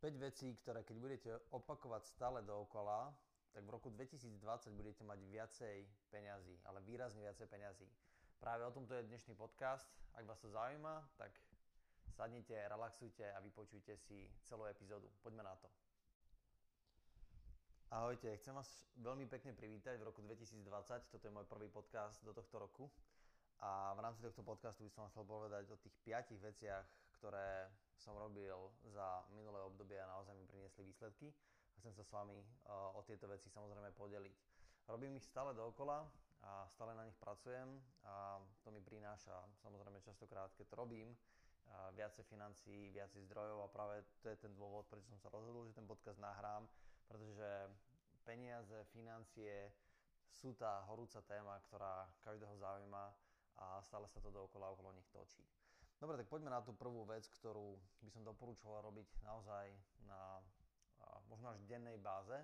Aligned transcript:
5 0.00 0.16
vecí, 0.16 0.56
ktoré 0.56 0.80
keď 0.80 0.96
budete 0.96 1.30
opakovať 1.52 2.08
stále 2.08 2.40
dookola, 2.40 3.12
tak 3.52 3.68
v 3.68 3.70
roku 3.70 3.92
2020 3.92 4.32
budete 4.72 5.04
mať 5.04 5.20
viacej 5.28 5.76
peňazí, 6.08 6.56
ale 6.64 6.80
výrazne 6.80 7.20
viacej 7.20 7.44
peňazí. 7.44 7.84
Práve 8.40 8.64
o 8.64 8.72
tomto 8.72 8.96
je 8.96 9.04
dnešný 9.04 9.36
podcast. 9.36 9.92
Ak 10.16 10.24
vás 10.24 10.40
to 10.40 10.48
zaujíma, 10.48 11.04
tak 11.20 11.36
sadnite, 12.16 12.56
relaxujte 12.56 13.28
a 13.28 13.44
vypočujte 13.44 13.92
si 14.00 14.24
celú 14.48 14.64
epizódu. 14.64 15.12
Poďme 15.20 15.44
na 15.44 15.52
to. 15.60 15.68
Ahojte, 17.92 18.32
chcem 18.40 18.56
vás 18.56 18.88
veľmi 19.04 19.28
pekne 19.28 19.52
privítať 19.52 20.00
v 20.00 20.08
roku 20.08 20.24
2020. 20.24 20.64
Toto 21.12 21.24
je 21.28 21.34
môj 21.34 21.44
prvý 21.44 21.68
podcast 21.68 22.24
do 22.24 22.32
tohto 22.32 22.56
roku. 22.56 22.88
A 23.60 23.92
v 23.92 24.00
rámci 24.00 24.24
tohto 24.24 24.40
podcastu 24.40 24.88
by 24.88 24.90
som 24.96 25.04
vám 25.04 25.12
chcel 25.12 25.24
povedať 25.28 25.68
o 25.68 25.76
tých 25.76 25.92
piatich 26.00 26.40
veciach, 26.40 26.88
ktoré 27.20 27.68
som 28.00 28.16
robil 28.16 28.56
za 28.88 29.28
minulé 29.36 29.60
obdobie 29.60 30.00
a 30.00 30.08
naozaj 30.08 30.32
mi 30.32 30.48
priniesli 30.48 30.88
výsledky. 30.88 31.28
A 31.28 31.84
chcem 31.84 31.92
sa 31.92 32.00
s 32.00 32.08
vami 32.08 32.40
uh, 32.40 32.96
o 32.96 33.04
tieto 33.04 33.28
veci 33.28 33.52
samozrejme 33.52 33.92
podeliť. 33.92 34.36
Robím 34.88 35.20
ich 35.20 35.28
stále 35.28 35.52
dookola 35.52 36.08
a 36.40 36.64
stále 36.72 36.96
na 36.96 37.04
nich 37.04 37.14
pracujem 37.20 37.76
a 38.08 38.40
to 38.64 38.72
mi 38.72 38.80
prináša 38.80 39.36
samozrejme 39.60 40.00
častokrát, 40.00 40.48
keď 40.56 40.72
to 40.72 40.80
robím, 40.80 41.12
uh, 41.12 41.92
viacej 41.92 42.24
financií, 42.24 42.88
viacej 42.88 43.28
zdrojov 43.28 43.68
a 43.68 43.68
práve 43.68 44.00
to 44.24 44.32
je 44.32 44.40
ten 44.40 44.56
dôvod, 44.56 44.88
prečo 44.88 45.12
som 45.12 45.20
sa 45.20 45.28
rozhodol, 45.28 45.68
že 45.68 45.76
ten 45.76 45.84
podcast 45.84 46.16
nahrám, 46.16 46.64
pretože 47.04 47.68
peniaze, 48.24 48.80
financie 48.96 49.68
sú 50.32 50.56
tá 50.56 50.88
horúca 50.88 51.20
téma, 51.28 51.60
ktorá 51.68 52.08
každého 52.24 52.56
zaujíma 52.56 53.12
a 53.60 53.84
stále 53.84 54.08
sa 54.08 54.24
to 54.24 54.32
dookola 54.32 54.72
okolo 54.72 54.96
nich 54.96 55.08
točí. 55.12 55.44
Dobre, 56.00 56.16
tak 56.16 56.32
poďme 56.32 56.48
na 56.48 56.64
tú 56.64 56.72
prvú 56.72 57.04
vec, 57.04 57.28
ktorú 57.28 57.76
by 58.00 58.08
som 58.08 58.24
doporučoval 58.24 58.88
robiť 58.88 59.20
naozaj 59.20 59.68
na 60.08 60.40
možno 61.28 61.52
až 61.52 61.60
dennej 61.68 62.00
báze 62.00 62.40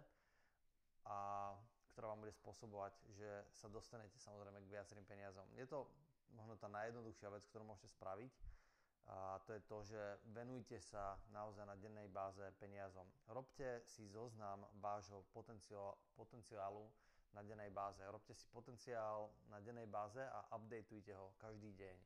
a 1.09 1.51
ktorá 1.97 2.13
vám 2.13 2.21
bude 2.21 2.37
spôsobovať, 2.37 2.93
že 3.17 3.49
sa 3.57 3.73
dostanete 3.73 4.21
samozrejme 4.21 4.61
k 4.61 4.73
viacerým 4.77 5.09
peniazom. 5.09 5.49
Je 5.57 5.65
to 5.65 5.89
možno 6.37 6.61
tá 6.61 6.69
najjednoduchšia 6.69 7.33
vec, 7.33 7.49
ktorú 7.49 7.65
môžete 7.65 7.97
spraviť 7.97 8.33
a 9.09 9.41
to 9.49 9.57
je 9.57 9.63
to, 9.65 9.79
že 9.89 10.03
venujte 10.37 10.77
sa 10.77 11.17
naozaj 11.33 11.65
na 11.65 11.81
dennej 11.81 12.13
báze 12.13 12.45
peniazom. 12.61 13.09
Robte 13.33 13.81
si 13.89 14.05
zoznam 14.05 14.69
vášho 14.85 15.25
potenciálu 16.13 16.85
na 17.33 17.41
dennej 17.41 17.73
báze. 17.73 18.05
Robte 18.05 18.37
si 18.37 18.45
potenciál 18.53 19.33
na 19.49 19.65
dennej 19.65 19.89
báze 19.89 20.21
a 20.21 20.45
updateujte 20.53 21.17
ho 21.17 21.33
každý 21.41 21.73
deň 21.73 21.97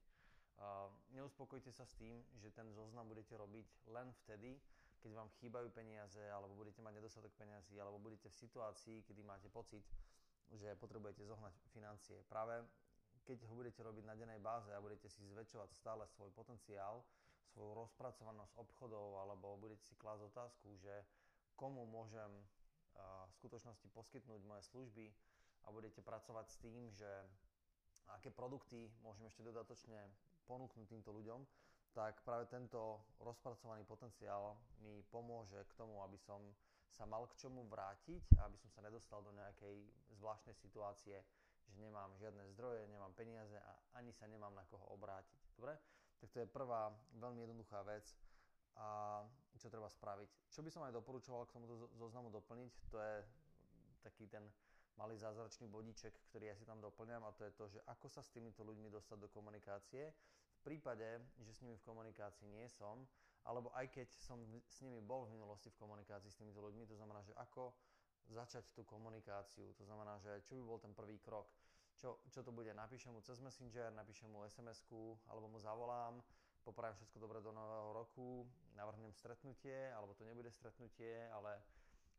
neuspokojte 1.16 1.72
sa 1.72 1.84
s 1.86 1.94
tým, 1.96 2.20
že 2.38 2.52
ten 2.52 2.68
zoznam 2.72 3.08
budete 3.08 3.36
robiť 3.36 3.68
len 3.90 4.12
vtedy, 4.24 4.60
keď 5.00 5.16
vám 5.16 5.28
chýbajú 5.40 5.72
peniaze, 5.72 6.20
alebo 6.28 6.52
budete 6.60 6.84
mať 6.84 7.00
nedostatok 7.00 7.32
peniazy, 7.40 7.80
alebo 7.80 7.96
budete 7.96 8.28
v 8.28 8.36
situácii, 8.36 8.96
kedy 9.08 9.24
máte 9.24 9.48
pocit, 9.48 9.80
že 10.52 10.76
potrebujete 10.76 11.24
zohnať 11.24 11.54
financie. 11.72 12.20
Práve 12.28 12.60
keď 13.24 13.46
ho 13.46 13.54
budete 13.54 13.80
robiť 13.84 14.04
na 14.04 14.16
dennej 14.16 14.40
báze 14.40 14.72
a 14.74 14.82
budete 14.82 15.06
si 15.08 15.22
zväčšovať 15.22 15.70
stále 15.76 16.04
svoj 16.08 16.32
potenciál, 16.34 17.04
svoju 17.52 17.74
rozpracovanosť 17.78 18.58
obchodov, 18.58 19.20
alebo 19.22 19.58
budete 19.60 19.82
si 19.86 19.94
klásť 19.98 20.30
otázku, 20.30 20.74
že 20.80 20.92
komu 21.54 21.84
môžem 21.86 22.30
v 22.96 23.32
skutočnosti 23.38 23.86
poskytnúť 23.92 24.42
moje 24.44 24.62
služby 24.68 25.06
a 25.64 25.72
budete 25.72 26.00
pracovať 26.02 26.46
s 26.48 26.56
tým, 26.58 26.90
že 26.90 27.08
aké 28.10 28.32
produkty 28.34 28.90
môžem 29.04 29.28
ešte 29.30 29.46
dodatočne 29.46 30.00
ponúknuť 30.50 30.90
týmto 30.90 31.14
ľuďom, 31.14 31.46
tak 31.94 32.26
práve 32.26 32.50
tento 32.50 33.06
rozpracovaný 33.22 33.86
potenciál 33.86 34.58
mi 34.82 35.06
pomôže 35.14 35.62
k 35.70 35.72
tomu, 35.78 36.02
aby 36.02 36.18
som 36.18 36.42
sa 36.90 37.06
mal 37.06 37.22
k 37.30 37.38
čomu 37.38 37.62
vrátiť 37.70 38.34
aby 38.34 38.58
som 38.58 38.70
sa 38.74 38.82
nedostal 38.82 39.22
do 39.22 39.30
nejakej 39.30 39.86
zvláštnej 40.18 40.58
situácie, 40.58 41.22
že 41.70 41.78
nemám 41.78 42.10
žiadne 42.18 42.42
zdroje, 42.50 42.90
nemám 42.90 43.14
peniaze 43.14 43.54
a 43.54 43.70
ani 43.94 44.10
sa 44.10 44.26
nemám 44.26 44.50
na 44.58 44.66
koho 44.66 44.82
obrátiť. 44.90 45.38
Dobre? 45.54 45.78
Tak 46.18 46.28
to 46.34 46.42
je 46.42 46.50
prvá 46.50 46.90
veľmi 47.14 47.46
jednoduchá 47.46 47.86
vec, 47.86 48.10
a 48.76 49.20
čo 49.58 49.68
treba 49.68 49.92
spraviť. 49.92 50.50
Čo 50.50 50.64
by 50.64 50.70
som 50.72 50.82
aj 50.88 50.96
doporučoval 50.96 51.44
k 51.44 51.54
tomuto 51.54 51.90
zoznamu 52.00 52.32
doplniť, 52.32 52.72
to 52.88 52.96
je 52.96 53.14
taký 54.00 54.24
ten 54.30 54.44
malý 54.96 55.16
zázračný 55.16 55.68
bodíček, 55.68 56.12
ktorý 56.32 56.52
ja 56.52 56.56
si 56.56 56.64
tam 56.64 56.80
doplňam 56.80 57.24
a 57.24 57.34
to 57.36 57.44
je 57.48 57.52
to, 57.56 57.64
že 57.68 57.80
ako 57.88 58.08
sa 58.08 58.20
s 58.20 58.32
týmito 58.32 58.64
ľuďmi 58.64 58.88
dostať 58.92 59.16
do 59.20 59.28
komunikácie. 59.32 60.12
Prípade, 60.60 61.06
že 61.40 61.52
s 61.56 61.60
nimi 61.64 61.76
v 61.76 61.86
komunikácii 61.88 62.48
nie 62.52 62.68
som, 62.68 63.08
alebo 63.48 63.72
aj 63.72 63.88
keď 63.88 64.08
som 64.20 64.36
s 64.68 64.78
nimi 64.84 65.00
bol 65.00 65.24
v 65.24 65.32
minulosti 65.32 65.72
v 65.72 65.80
komunikácii 65.80 66.28
s 66.28 66.36
týmito 66.36 66.60
ľuďmi, 66.60 66.84
to 66.84 66.96
znamená, 66.96 67.24
že 67.24 67.32
ako 67.40 67.72
začať 68.28 68.76
tú 68.76 68.84
komunikáciu, 68.84 69.72
to 69.74 69.84
znamená, 69.88 70.20
že 70.20 70.44
čo 70.44 70.54
by 70.60 70.62
bol 70.62 70.78
ten 70.78 70.92
prvý 70.92 71.18
krok. 71.18 71.48
Čo, 71.96 72.20
čo 72.32 72.40
to 72.40 72.52
bude? 72.52 72.72
Napíšem 72.72 73.12
mu 73.12 73.20
cez 73.20 73.40
Messenger, 73.40 73.92
napíšem 73.92 74.28
mu 74.28 74.44
SMS-ku, 74.46 75.18
alebo 75.28 75.48
mu 75.48 75.58
zavolám, 75.60 76.20
poprajem 76.64 76.96
všetko 76.96 77.18
dobre 77.18 77.40
do 77.40 77.52
nového 77.52 77.92
roku, 77.92 78.44
navrhnem 78.76 79.12
stretnutie, 79.12 79.92
alebo 79.92 80.12
to 80.14 80.24
nebude 80.24 80.48
stretnutie, 80.52 81.28
ale 81.32 81.60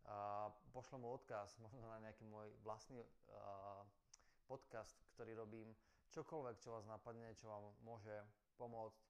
a 0.05 0.49
pošlem 0.73 1.05
mu 1.05 1.13
odkaz 1.13 1.57
možno 1.65 1.85
na 1.85 2.01
nejaký 2.01 2.25
môj 2.25 2.49
vlastný 2.65 2.97
uh, 3.01 3.85
podcast, 4.49 4.97
ktorý 5.13 5.37
robím, 5.37 5.69
čokoľvek, 6.11 6.59
čo 6.59 6.75
vás 6.75 6.85
napadne, 6.85 7.31
čo 7.39 7.47
vám 7.47 7.71
môže 7.81 8.11
pomôcť 8.59 9.03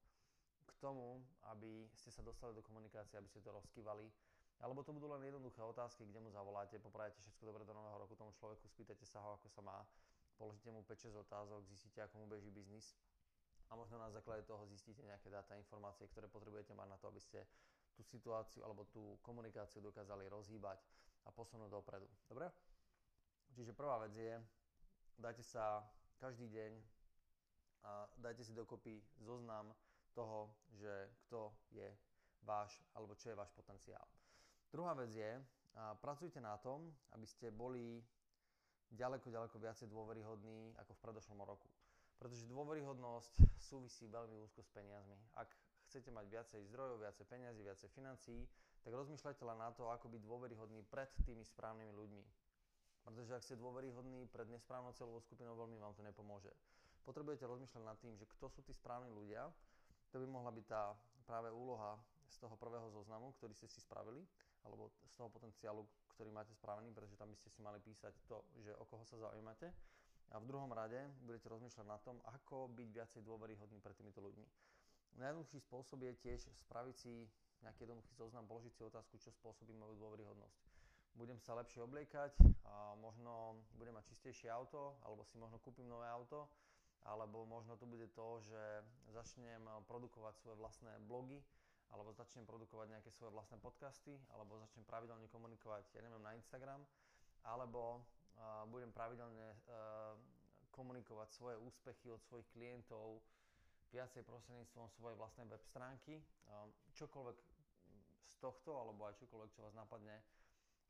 k 0.69 0.71
tomu, 0.77 1.19
aby 1.49 1.89
ste 1.97 2.13
sa 2.13 2.21
dostali 2.21 2.53
do 2.53 2.61
komunikácie, 2.61 3.17
aby 3.17 3.27
ste 3.27 3.41
to 3.41 3.49
rozkývali. 3.49 4.05
Alebo 4.61 4.85
to 4.85 4.93
budú 4.93 5.09
len 5.09 5.25
jednoduché 5.25 5.65
otázky, 5.65 6.05
kde 6.05 6.21
mu 6.21 6.29
zavoláte, 6.29 6.77
poprajete 6.77 7.17
všetko 7.25 7.49
dobre 7.49 7.65
do 7.65 7.73
nového 7.73 7.97
roku 7.97 8.13
tomu 8.13 8.29
človeku, 8.37 8.69
spýtate 8.69 9.01
sa 9.09 9.17
ho, 9.25 9.33
ako 9.41 9.49
sa 9.49 9.65
má, 9.65 9.81
položíte 10.37 10.69
mu 10.69 10.85
5-6 10.85 11.17
otázok, 11.25 11.65
zistíte, 11.65 12.05
ako 12.05 12.21
mu 12.21 12.25
beží 12.29 12.53
biznis 12.53 12.93
a 13.71 13.75
možno 13.79 13.97
na 13.97 14.11
základe 14.13 14.43
toho 14.43 14.67
zistíte 14.67 15.01
nejaké 15.01 15.33
dáta, 15.33 15.57
informácie, 15.57 16.05
ktoré 16.11 16.29
potrebujete 16.29 16.77
mať 16.77 16.87
na 16.91 16.97
to, 17.01 17.09
aby 17.09 17.23
ste 17.23 17.41
tú 17.95 18.03
situáciu 18.03 18.61
alebo 18.67 18.85
tú 18.91 19.17
komunikáciu 19.23 19.79
dokázali 19.79 20.27
rozhýbať 20.27 20.77
a 21.25 21.29
posunúť 21.31 21.71
dopredu. 21.71 22.05
Dobre? 22.27 22.51
Čiže 23.55 23.71
prvá 23.73 23.97
vec 24.03 24.13
je, 24.13 24.33
dajte 25.17 25.43
sa 25.43 25.81
každý 26.21 26.53
deň 26.53 26.71
a 27.81 28.05
dajte 28.21 28.45
si 28.45 28.53
dokopy 28.53 29.01
zoznam 29.25 29.73
toho, 30.13 30.53
že 30.77 31.09
kto 31.25 31.49
je 31.73 31.89
váš 32.45 32.77
alebo 32.93 33.17
čo 33.17 33.33
je 33.33 33.39
váš 33.41 33.49
potenciál. 33.57 34.05
Druhá 34.69 34.93
vec 34.93 35.09
je, 35.17 35.41
a 35.73 35.97
pracujte 35.97 36.37
na 36.37 36.61
tom, 36.61 36.93
aby 37.17 37.25
ste 37.25 37.49
boli 37.49 38.05
ďaleko, 38.93 39.33
ďaleko 39.33 39.57
viacej 39.57 39.87
dôveryhodní 39.89 40.77
ako 40.77 40.93
v 40.93 41.03
predošlom 41.09 41.41
roku. 41.41 41.65
Pretože 42.21 42.45
dôveryhodnosť 42.45 43.57
súvisí 43.57 44.05
veľmi 44.05 44.37
úzko 44.45 44.61
s 44.61 44.69
peniazmi. 44.69 45.17
Ak 45.33 45.49
chcete 45.89 46.13
mať 46.13 46.29
viacej 46.29 46.61
zdrojov, 46.69 47.01
viacej 47.01 47.25
peniazy, 47.25 47.65
viacej 47.65 47.89
financií, 47.97 48.45
tak 48.85 48.93
rozmýšľajte 48.93 49.41
len 49.41 49.57
na 49.57 49.73
to, 49.73 49.89
ako 49.89 50.05
byť 50.11 50.21
dôveryhodný 50.21 50.85
pred 50.85 51.09
tými 51.25 51.41
správnymi 51.41 51.93
ľuďmi. 51.97 52.23
Pretože 53.11 53.35
ak 53.35 53.43
ste 53.43 53.59
dôveryhodní 53.59 54.23
pred 54.31 54.47
nesprávnou 54.47 54.95
celovou 54.95 55.19
skupinou, 55.19 55.51
veľmi 55.59 55.75
vám 55.83 55.91
to 55.91 55.99
nepomôže. 55.99 56.47
Potrebujete 57.03 57.43
rozmýšľať 57.43 57.83
nad 57.83 57.99
tým, 57.99 58.15
že 58.15 58.23
kto 58.23 58.47
sú 58.47 58.63
tí 58.63 58.71
správni 58.71 59.11
ľudia. 59.11 59.51
To 60.15 60.23
by 60.23 60.27
mohla 60.31 60.47
byť 60.47 60.65
tá 60.71 60.95
práve 61.27 61.51
úloha 61.51 61.99
z 62.31 62.39
toho 62.39 62.55
prvého 62.55 62.87
zoznamu, 62.87 63.35
ktorý 63.35 63.51
ste 63.51 63.67
si 63.67 63.83
spravili, 63.83 64.23
alebo 64.63 64.95
z 65.03 65.11
toho 65.19 65.27
potenciálu, 65.27 65.83
ktorý 66.15 66.31
máte 66.31 66.55
spravený, 66.55 66.95
pretože 66.95 67.19
tam 67.19 67.27
by 67.27 67.35
ste 67.35 67.51
si 67.51 67.59
mali 67.59 67.83
písať 67.83 68.15
to, 68.31 68.47
že 68.63 68.71
o 68.79 68.87
koho 68.87 69.03
sa 69.03 69.19
zaujímate. 69.19 69.75
A 70.31 70.39
v 70.39 70.47
druhom 70.47 70.71
rade 70.71 71.11
budete 71.27 71.51
rozmýšľať 71.51 71.87
na 71.91 71.99
tom, 71.99 72.23
ako 72.23 72.71
byť 72.71 72.87
viacej 72.95 73.21
dôveryhodný 73.27 73.83
pred 73.83 73.95
týmito 73.99 74.23
ľuďmi. 74.23 74.47
Najjednoduchší 75.19 75.59
spôsob 75.67 75.99
je 76.07 76.15
tiež 76.15 76.47
spraviť 76.63 76.95
si 76.95 77.27
nejaký 77.59 77.83
jednoduchý 77.83 78.15
zoznam, 78.15 78.47
položiť 78.47 78.71
si 78.71 78.81
otázku, 78.87 79.19
čo 79.19 79.35
spôsobí 79.35 79.75
moju 79.75 79.99
dôveryhodnosť. 79.99 80.70
Budem 81.15 81.37
sa 81.39 81.53
lepšie 81.59 81.83
obliekať, 81.83 82.33
a 82.65 82.95
možno 82.97 83.59
budem 83.75 83.93
mať 83.93 84.09
čistejšie 84.15 84.47
auto, 84.47 84.95
alebo 85.03 85.27
si 85.27 85.35
možno 85.35 85.59
kúpim 85.59 85.85
nové 85.85 86.07
auto, 86.07 86.47
alebo 87.03 87.43
možno 87.45 87.75
to 87.75 87.89
bude 87.89 88.07
to, 88.15 88.39
že 88.45 88.61
začnem 89.11 89.65
produkovať 89.85 90.33
svoje 90.39 90.55
vlastné 90.55 90.91
blogy, 91.05 91.43
alebo 91.91 92.15
začnem 92.15 92.47
produkovať 92.47 92.87
nejaké 92.95 93.09
svoje 93.11 93.35
vlastné 93.35 93.59
podcasty, 93.59 94.15
alebo 94.31 94.61
začnem 94.63 94.87
pravidelne 94.87 95.27
komunikovať, 95.27 95.91
ja 95.91 96.01
neviem, 96.01 96.23
na 96.23 96.31
Instagram, 96.39 96.79
alebo 97.43 97.99
uh, 97.99 98.63
budem 98.71 98.93
pravidelne 98.95 99.51
uh, 99.67 100.15
komunikovať 100.71 101.27
svoje 101.35 101.59
úspechy 101.59 102.07
od 102.07 102.23
svojich 102.23 102.47
klientov, 102.55 103.19
viacej 103.91 104.23
prostredníctvom 104.23 104.87
svojej 104.95 105.19
vlastnej 105.19 105.43
web 105.51 105.59
stránky. 105.67 106.23
Čokoľvek 106.95 107.37
z 108.23 108.35
tohto, 108.39 108.71
alebo 108.79 109.03
aj 109.03 109.19
čokoľvek, 109.19 109.51
čo 109.51 109.67
vás 109.67 109.75
napadne, 109.75 110.23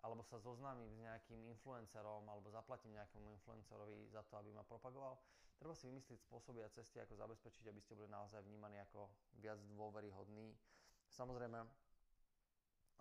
alebo 0.02 0.26
sa 0.26 0.42
zoznámim 0.42 0.90
s 0.90 0.98
nejakým 0.98 1.46
influencerom, 1.54 2.26
alebo 2.26 2.50
zaplatím 2.50 2.98
nejakému 2.98 3.30
influencerovi 3.38 4.10
za 4.10 4.26
to, 4.26 4.38
aby 4.42 4.50
ma 4.50 4.66
propagoval. 4.66 5.18
Treba 5.62 5.78
si 5.78 5.86
vymyslieť 5.86 6.26
spôsoby 6.26 6.66
a 6.66 6.74
cesty, 6.74 6.98
ako 6.98 7.14
zabezpečiť, 7.14 7.70
aby 7.70 7.78
ste 7.78 7.94
boli 7.94 8.10
naozaj 8.10 8.42
vnímaní 8.42 8.82
ako 8.82 9.14
viac 9.38 9.62
dôveryhodní. 9.70 10.58
Samozrejme, 11.06 11.62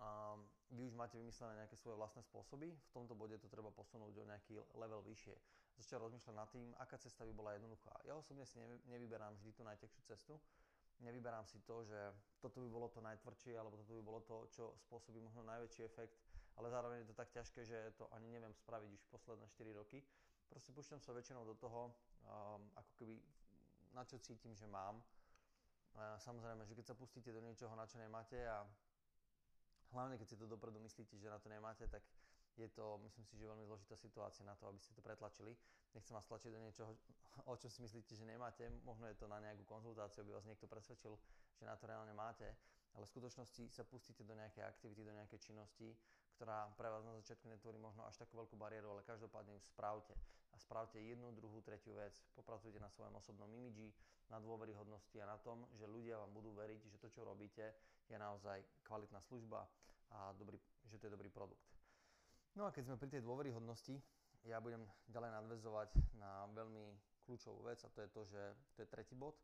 a 0.01 0.33
vy 0.73 0.81
už 0.89 0.97
máte 0.97 1.13
vymyslené 1.21 1.61
nejaké 1.61 1.77
svoje 1.77 1.93
vlastné 1.93 2.25
spôsoby, 2.25 2.73
v 2.73 2.91
tomto 2.93 3.13
bode 3.13 3.37
to 3.37 3.45
treba 3.45 3.69
posunúť 3.69 4.17
o 4.17 4.25
nejaký 4.25 4.57
level 4.73 5.05
vyššie. 5.05 5.37
Začať 5.77 5.97
rozmýšľať 6.01 6.35
nad 6.37 6.49
tým, 6.49 6.73
aká 6.81 6.97
cesta 6.97 7.21
by 7.21 7.33
bola 7.33 7.53
jednoduchá. 7.53 7.93
Ja 8.09 8.17
osobne 8.17 8.45
si 8.49 8.57
nevyberám 8.89 9.37
vždy 9.37 9.53
tú 9.53 9.61
najtekšiu 9.61 10.01
cestu, 10.09 10.33
nevyberám 11.05 11.45
si 11.45 11.61
to, 11.65 11.85
že 11.85 11.97
toto 12.41 12.65
by 12.65 12.69
bolo 12.69 12.89
to 12.89 12.97
najtvrdšie, 13.01 13.53
alebo 13.53 13.77
toto 13.77 13.93
by 13.93 14.01
bolo 14.01 14.19
to, 14.25 14.49
čo 14.49 14.73
spôsobí 14.89 15.21
možno 15.21 15.45
najväčší 15.45 15.85
efekt, 15.85 16.17
ale 16.57 16.67
zároveň 16.69 17.03
je 17.03 17.09
to 17.11 17.15
tak 17.15 17.29
ťažké, 17.31 17.61
že 17.65 17.77
to 17.95 18.07
ani 18.11 18.31
neviem 18.31 18.53
spraviť 18.53 18.91
už 18.91 19.03
posledné 19.11 19.47
4 19.47 19.79
roky. 19.79 20.03
Proste 20.51 20.75
púšťam 20.75 20.99
sa 20.99 21.15
väčšinou 21.15 21.47
do 21.47 21.55
toho, 21.55 21.95
um, 22.27 22.59
ako 22.75 22.91
keby 22.99 23.15
na 23.95 24.03
čo 24.03 24.19
cítim, 24.19 24.51
že 24.55 24.67
mám. 24.67 24.99
A 25.95 26.19
samozrejme, 26.19 26.63
že 26.63 26.75
keď 26.75 26.91
sa 26.91 26.95
pustíte 26.95 27.31
do 27.31 27.43
niečoho, 27.43 27.71
na 27.75 27.87
čo 27.87 27.99
nemáte 27.99 28.39
a 28.47 28.63
hlavne 29.91 30.15
keď 30.15 30.27
si 30.27 30.35
to 30.39 30.47
dopredu 30.47 30.79
myslíte, 30.79 31.19
že 31.19 31.27
na 31.27 31.39
to 31.39 31.51
nemáte, 31.51 31.83
tak 31.87 32.03
je 32.55 32.67
to, 32.67 32.99
myslím 33.03 33.23
si, 33.27 33.39
že 33.39 33.47
veľmi 33.47 33.63
zložitá 33.63 33.95
situácia 33.95 34.43
na 34.43 34.55
to, 34.59 34.67
aby 34.67 34.79
ste 34.79 34.91
to 34.91 34.99
pretlačili. 35.03 35.55
Nechcem 35.95 36.15
vás 36.15 36.27
tlačiť 36.27 36.51
do 36.51 36.59
niečoho, 36.59 36.91
o 37.47 37.55
čom 37.55 37.71
si 37.71 37.79
myslíte, 37.83 38.15
že 38.15 38.27
nemáte. 38.27 38.67
Možno 38.83 39.07
je 39.07 39.15
to 39.15 39.27
na 39.27 39.39
nejakú 39.39 39.63
konzultáciu, 39.63 40.23
aby 40.23 40.35
vás 40.35 40.47
niekto 40.47 40.67
presvedčil, 40.67 41.15
že 41.55 41.63
na 41.63 41.75
to 41.79 41.87
reálne 41.87 42.11
máte. 42.11 42.47
Ale 42.91 43.07
v 43.07 43.11
skutočnosti 43.11 43.71
sa 43.71 43.87
pustíte 43.87 44.27
do 44.27 44.35
nejakej 44.35 44.67
aktivity, 44.67 45.07
do 45.07 45.15
nejakej 45.15 45.39
činnosti, 45.39 45.95
ktorá 46.41 46.73
pre 46.73 46.89
vás 46.89 47.05
na 47.05 47.13
začiatku 47.21 47.45
netvorí 47.45 47.77
možno 47.77 48.01
až 48.09 48.17
takú 48.17 48.41
veľkú 48.41 48.57
bariéru, 48.57 48.97
ale 48.97 49.05
každopádne 49.05 49.53
ju 49.53 49.61
spravte. 49.61 50.17
A 50.49 50.57
spravte 50.57 50.97
jednu, 50.97 51.29
druhú, 51.37 51.61
tretiu 51.61 51.93
vec. 51.93 52.17
Popracujte 52.33 52.81
na 52.81 52.89
svojom 52.89 53.13
osobnom 53.13 53.45
imidži, 53.53 53.93
na 54.25 54.41
dôveryhodnosti 54.41 55.21
a 55.21 55.29
na 55.29 55.37
tom, 55.37 55.69
že 55.77 55.85
ľudia 55.85 56.17
vám 56.17 56.33
budú 56.33 56.49
veriť, 56.57 56.81
že 56.89 56.97
to, 56.97 57.13
čo 57.13 57.21
robíte, 57.21 57.77
je 58.09 58.17
naozaj 58.17 58.57
kvalitná 58.81 59.21
služba 59.21 59.69
a 60.17 60.33
dobrý, 60.33 60.57
že 60.89 60.97
to 60.97 61.05
je 61.05 61.13
dobrý 61.13 61.29
produkt. 61.29 61.61
No 62.57 62.65
a 62.65 62.73
keď 62.73 62.89
sme 62.89 62.97
pri 62.97 63.13
tej 63.13 63.21
dôveryhodnosti, 63.21 64.01
ja 64.49 64.57
budem 64.57 64.81
ďalej 65.13 65.37
nadvezovať 65.37 65.93
na 66.17 66.49
veľmi 66.57 66.97
kľúčovú 67.21 67.69
vec 67.69 67.85
a 67.85 67.93
to 67.93 68.01
je 68.01 68.09
to, 68.09 68.21
že 68.25 68.41
to 68.73 68.79
je 68.81 68.89
tretí 68.89 69.13
bod. 69.13 69.37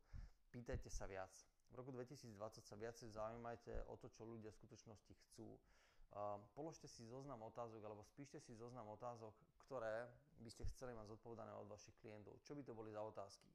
Pýtajte 0.49 0.89
sa 0.89 1.05
viac. 1.05 1.29
V 1.69 1.77
roku 1.77 1.93
2020 1.93 2.33
sa 2.65 2.73
viacej 2.73 3.13
zaujímajte 3.13 3.85
o 3.85 4.01
to, 4.01 4.09
čo 4.09 4.25
ľudia 4.25 4.49
v 4.49 4.59
skutočnosti 4.65 5.13
chcú. 5.13 5.61
Uh, 6.07 6.39
položte 6.57 6.87
si 6.87 7.05
zoznam 7.05 7.43
otázok 7.45 7.83
alebo 7.83 8.01
spíšte 8.01 8.39
si 8.41 8.55
zoznam 8.55 8.87
otázok, 8.95 9.35
ktoré 9.67 10.07
by 10.39 10.49
ste 10.49 10.63
chceli 10.71 10.95
mať 10.95 11.13
zodpovedané 11.13 11.51
od 11.53 11.67
vašich 11.67 11.93
klientov. 11.99 12.39
Čo 12.47 12.55
by 12.55 12.63
to 12.63 12.73
boli 12.73 12.89
za 12.89 13.03
otázky? 13.03 13.49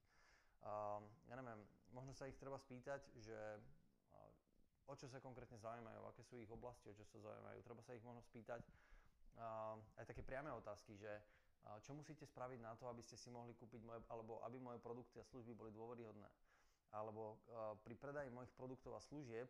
Uh, 0.62 1.02
ja 1.26 1.34
neviem, 1.34 1.58
možno 1.90 2.12
sa 2.14 2.28
ich 2.31 2.38
treba 2.38 2.60
spýtať, 2.60 3.02
že 3.19 3.34
uh, 3.34 4.90
o 4.90 4.94
čo 4.94 5.10
sa 5.10 5.19
konkrétne 5.19 5.58
zaujímajú, 5.58 6.00
aké 6.06 6.22
sú 6.22 6.38
ich 6.38 6.52
oblasti, 6.52 6.93
o 6.93 6.94
čo 6.94 7.02
sa 7.08 7.19
zaujímajú. 7.19 7.58
Treba 7.64 7.82
sa 7.82 7.96
ich 7.96 8.04
možno 8.04 8.22
spýtať, 8.22 8.62
aj 9.96 10.04
také 10.04 10.20
priame 10.20 10.52
otázky, 10.52 10.93
že 10.93 11.08
čo 11.81 11.94
musíte 11.94 12.26
spraviť 12.26 12.60
na 12.60 12.75
to, 12.76 12.90
aby 12.90 13.00
ste 13.00 13.16
si 13.16 13.31
mohli 13.31 13.54
kúpiť 13.54 13.81
moje, 13.87 14.02
alebo 14.10 14.43
aby 14.44 14.58
moje 14.58 14.82
produkty 14.82 15.22
a 15.22 15.25
služby 15.25 15.54
boli 15.54 15.70
dôveryhodné. 15.72 16.28
Alebo 16.93 17.40
pri 17.87 17.94
predaji 17.96 18.28
mojich 18.28 18.52
produktov 18.52 18.99
a 18.99 19.00
služieb, 19.00 19.49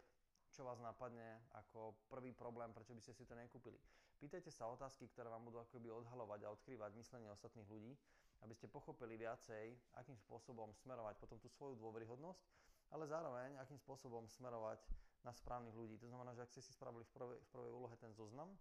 čo 0.53 0.69
vás 0.69 0.77
napadne 0.85 1.49
ako 1.57 1.97
prvý 2.13 2.37
problém, 2.37 2.69
prečo 2.77 2.93
by 2.93 3.01
ste 3.01 3.17
si 3.17 3.25
to 3.25 3.33
nekúpili. 3.33 3.81
Pýtajte 4.21 4.53
sa 4.53 4.69
otázky, 4.69 5.09
ktoré 5.09 5.33
vám 5.33 5.49
budú 5.49 5.59
akoby 5.59 5.89
odhalovať 5.89 6.45
a 6.45 6.53
odkrývať 6.53 6.93
myslenie 6.95 7.33
ostatných 7.33 7.67
ľudí, 7.73 7.97
aby 8.45 8.53
ste 8.53 8.69
pochopili 8.69 9.17
viacej, 9.17 9.73
akým 9.97 10.15
spôsobom 10.21 10.77
smerovať 10.77 11.17
potom 11.17 11.41
tú 11.41 11.49
svoju 11.49 11.81
dôveryhodnosť, 11.81 12.45
ale 12.93 13.09
zároveň 13.09 13.57
akým 13.65 13.81
spôsobom 13.81 14.29
smerovať 14.29 14.85
na 15.25 15.33
správnych 15.33 15.73
ľudí. 15.73 15.97
To 16.05 16.13
znamená, 16.13 16.37
že 16.37 16.45
ak 16.45 16.53
ste 16.53 16.63
si 16.63 16.77
spravili 16.77 17.09
v 17.09 17.13
prvej, 17.17 17.39
v 17.41 17.49
prvej 17.49 17.73
úlohe 17.73 17.97
ten 17.97 18.13
zoznam, 18.13 18.53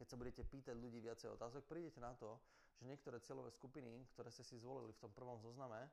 keď 0.00 0.06
sa 0.08 0.16
budete 0.16 0.42
pýtať 0.48 0.76
ľudí 0.80 1.04
viacej 1.04 1.36
otázok, 1.36 1.68
prídete 1.68 2.00
na 2.00 2.16
to, 2.16 2.40
že 2.80 2.88
niektoré 2.88 3.20
cieľové 3.20 3.52
skupiny, 3.52 4.04
ktoré 4.16 4.28
ste 4.32 4.44
si 4.44 4.56
zvolili 4.56 4.92
v 4.96 5.02
tom 5.02 5.12
prvom 5.12 5.40
zozname, 5.40 5.88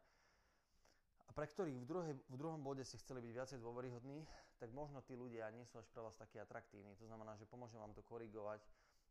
pre 1.34 1.50
ktorých 1.50 1.82
v, 1.82 1.86
druhej, 1.86 2.14
v 2.16 2.36
druhom 2.38 2.62
bode 2.62 2.86
ste 2.86 3.02
chceli 3.02 3.20
byť 3.26 3.32
viacej 3.34 3.58
dôveryhodní, 3.60 4.24
tak 4.62 4.70
možno 4.72 5.02
tí 5.02 5.18
ľudia 5.18 5.50
nie 5.52 5.66
sú 5.66 5.82
až 5.82 5.90
pre 5.90 6.00
vás 6.00 6.14
takí 6.16 6.38
atraktívni. 6.38 6.94
To 7.02 7.10
znamená, 7.10 7.34
že 7.36 7.50
pomôžem 7.50 7.82
vám 7.82 7.92
to 7.98 8.06
korigovať 8.06 8.62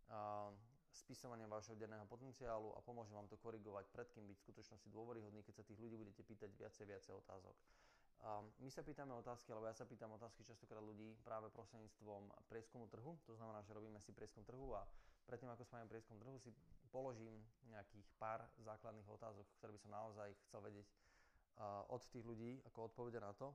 uh, 0.08 0.54
spisovanie 0.94 1.48
vášho 1.50 1.74
denného 1.74 2.06
potenciálu 2.06 2.72
a 2.76 2.80
pomôžem 2.84 3.16
vám 3.16 3.28
to 3.28 3.40
korigovať 3.40 3.90
pred 3.90 4.08
kým 4.14 4.24
byť 4.28 4.36
v 4.38 4.44
skutočnosti 4.48 4.88
dôveryhodný, 4.92 5.42
keď 5.42 5.60
sa 5.60 5.64
tých 5.66 5.80
ľudí 5.82 5.98
budete 5.98 6.22
pýtať 6.22 6.54
viacej, 6.54 6.84
viacej 6.86 7.12
otázok. 7.26 7.56
Um, 8.22 8.54
my 8.62 8.70
sa 8.70 8.86
pýtame 8.86 9.10
otázky, 9.18 9.50
alebo 9.50 9.66
ja 9.66 9.74
sa 9.74 9.82
pýtam 9.82 10.14
otázky 10.14 10.46
častokrát 10.46 10.78
ľudí 10.78 11.18
práve 11.26 11.50
prostredníctvom 11.50 12.30
prieskumu 12.46 12.86
trhu. 12.86 13.18
To 13.26 13.34
znamená, 13.34 13.66
že 13.66 13.74
robíme 13.74 13.98
si 13.98 14.14
prieskum 14.14 14.46
trhu 14.46 14.78
a 14.78 14.86
predtým, 15.26 15.50
ako 15.50 15.66
spravím 15.66 15.90
prieskum 15.90 16.22
trhu, 16.22 16.38
si 16.38 16.54
položím 16.94 17.34
nejakých 17.66 18.06
pár 18.22 18.46
základných 18.62 19.08
otázok, 19.10 19.42
ktoré 19.58 19.74
by 19.74 19.80
som 19.82 19.90
naozaj 19.90 20.28
chcel 20.46 20.60
vedieť 20.62 20.86
od 21.88 22.02
tých 22.10 22.24
ľudí, 22.26 22.62
ako 22.66 22.90
odpovede 22.90 23.20
na 23.22 23.32
to, 23.32 23.54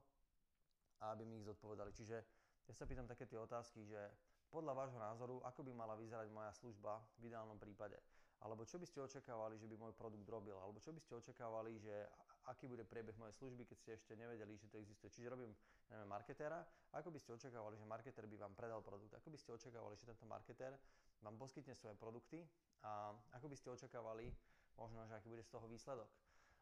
aby 1.04 1.24
mi 1.27 1.39
ich 1.42 1.48
zodpovedali. 1.48 1.92
Čiže 1.94 2.18
ja 2.68 2.74
sa 2.74 2.88
pýtam 2.88 3.07
také 3.07 3.27
tie 3.27 3.39
otázky, 3.39 3.86
že 3.86 4.00
podľa 4.48 4.74
vášho 4.74 5.00
názoru, 5.00 5.44
ako 5.44 5.63
by 5.63 5.71
mala 5.75 6.00
vyzerať 6.00 6.31
moja 6.31 6.51
služba 6.56 7.04
v 7.19 7.27
ideálnom 7.27 7.59
prípade? 7.59 8.00
Alebo 8.38 8.63
čo 8.63 8.77
by 8.77 8.86
ste 8.86 9.01
očakávali, 9.01 9.57
že 9.57 9.65
by 9.65 9.75
môj 9.75 9.94
produkt 9.98 10.24
robil? 10.30 10.56
Alebo 10.62 10.77
čo 10.77 10.94
by 10.94 11.01
ste 11.01 11.18
očakávali, 11.18 11.81
že 11.81 12.06
aký 12.48 12.69
bude 12.69 12.88
priebeh 12.88 13.18
mojej 13.19 13.36
služby, 13.36 13.68
keď 13.68 13.77
ste 13.77 13.92
ešte 13.98 14.13
nevedeli, 14.15 14.56
že 14.56 14.71
to 14.71 14.80
existuje. 14.80 15.12
Čiže 15.12 15.27
robím 15.27 15.51
neviem, 15.92 16.07
marketéra, 16.07 16.63
ako 16.95 17.12
by 17.12 17.19
ste 17.19 17.36
očakávali, 17.36 17.75
že 17.75 17.83
marketér 17.83 18.24
by 18.24 18.38
vám 18.39 18.54
predal 18.56 18.80
produkt, 18.80 19.12
ako 19.18 19.27
by 19.27 19.38
ste 19.42 19.51
očakávali, 19.51 20.00
že 20.00 20.07
tento 20.07 20.24
marketér 20.24 20.80
vám 21.19 21.36
poskytne 21.36 21.75
svoje 21.75 21.98
produkty 22.00 22.45
a 22.86 23.12
ako 23.36 23.51
by 23.51 23.56
ste 23.57 23.68
očakávali 23.74 24.31
možno, 24.80 25.04
že 25.09 25.18
aký 25.18 25.27
bude 25.27 25.44
z 25.44 25.51
toho 25.51 25.65
výsledok. 25.68 26.07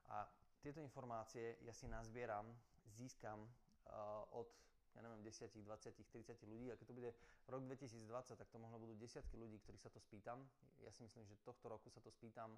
A 0.09 0.25
tieto 0.65 0.81
informácie 0.81 1.61
ja 1.61 1.73
si 1.77 1.85
nazbieram, 1.85 2.49
získam 2.89 3.45
uh, 3.45 4.25
od 4.33 4.49
ja 4.95 5.03
neviem, 5.03 5.27
10, 5.27 5.51
20, 5.59 5.91
30 6.07 6.39
ľudí 6.47 6.71
a 6.71 6.79
keď 6.79 6.85
to 6.87 6.95
bude 6.95 7.11
rok 7.51 7.61
2020, 7.67 8.39
tak 8.39 8.47
to 8.47 8.57
možno 8.57 8.79
budú 8.79 8.95
desiatky 8.95 9.35
ľudí, 9.35 9.59
ktorých 9.59 9.83
sa 9.83 9.91
to 9.91 9.99
spýtam. 9.99 10.39
Ja 10.79 10.87
si 10.87 11.03
myslím, 11.03 11.27
že 11.27 11.35
tohto 11.43 11.67
roku 11.67 11.91
sa 11.91 11.99
to 11.99 12.07
spýtam 12.07 12.55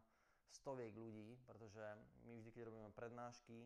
stoviek 0.54 0.94
ľudí, 0.94 1.34
pretože 1.50 1.82
my 2.30 2.38
vždy, 2.38 2.50
keď 2.54 2.70
robíme 2.70 2.94
prednášky, 2.94 3.66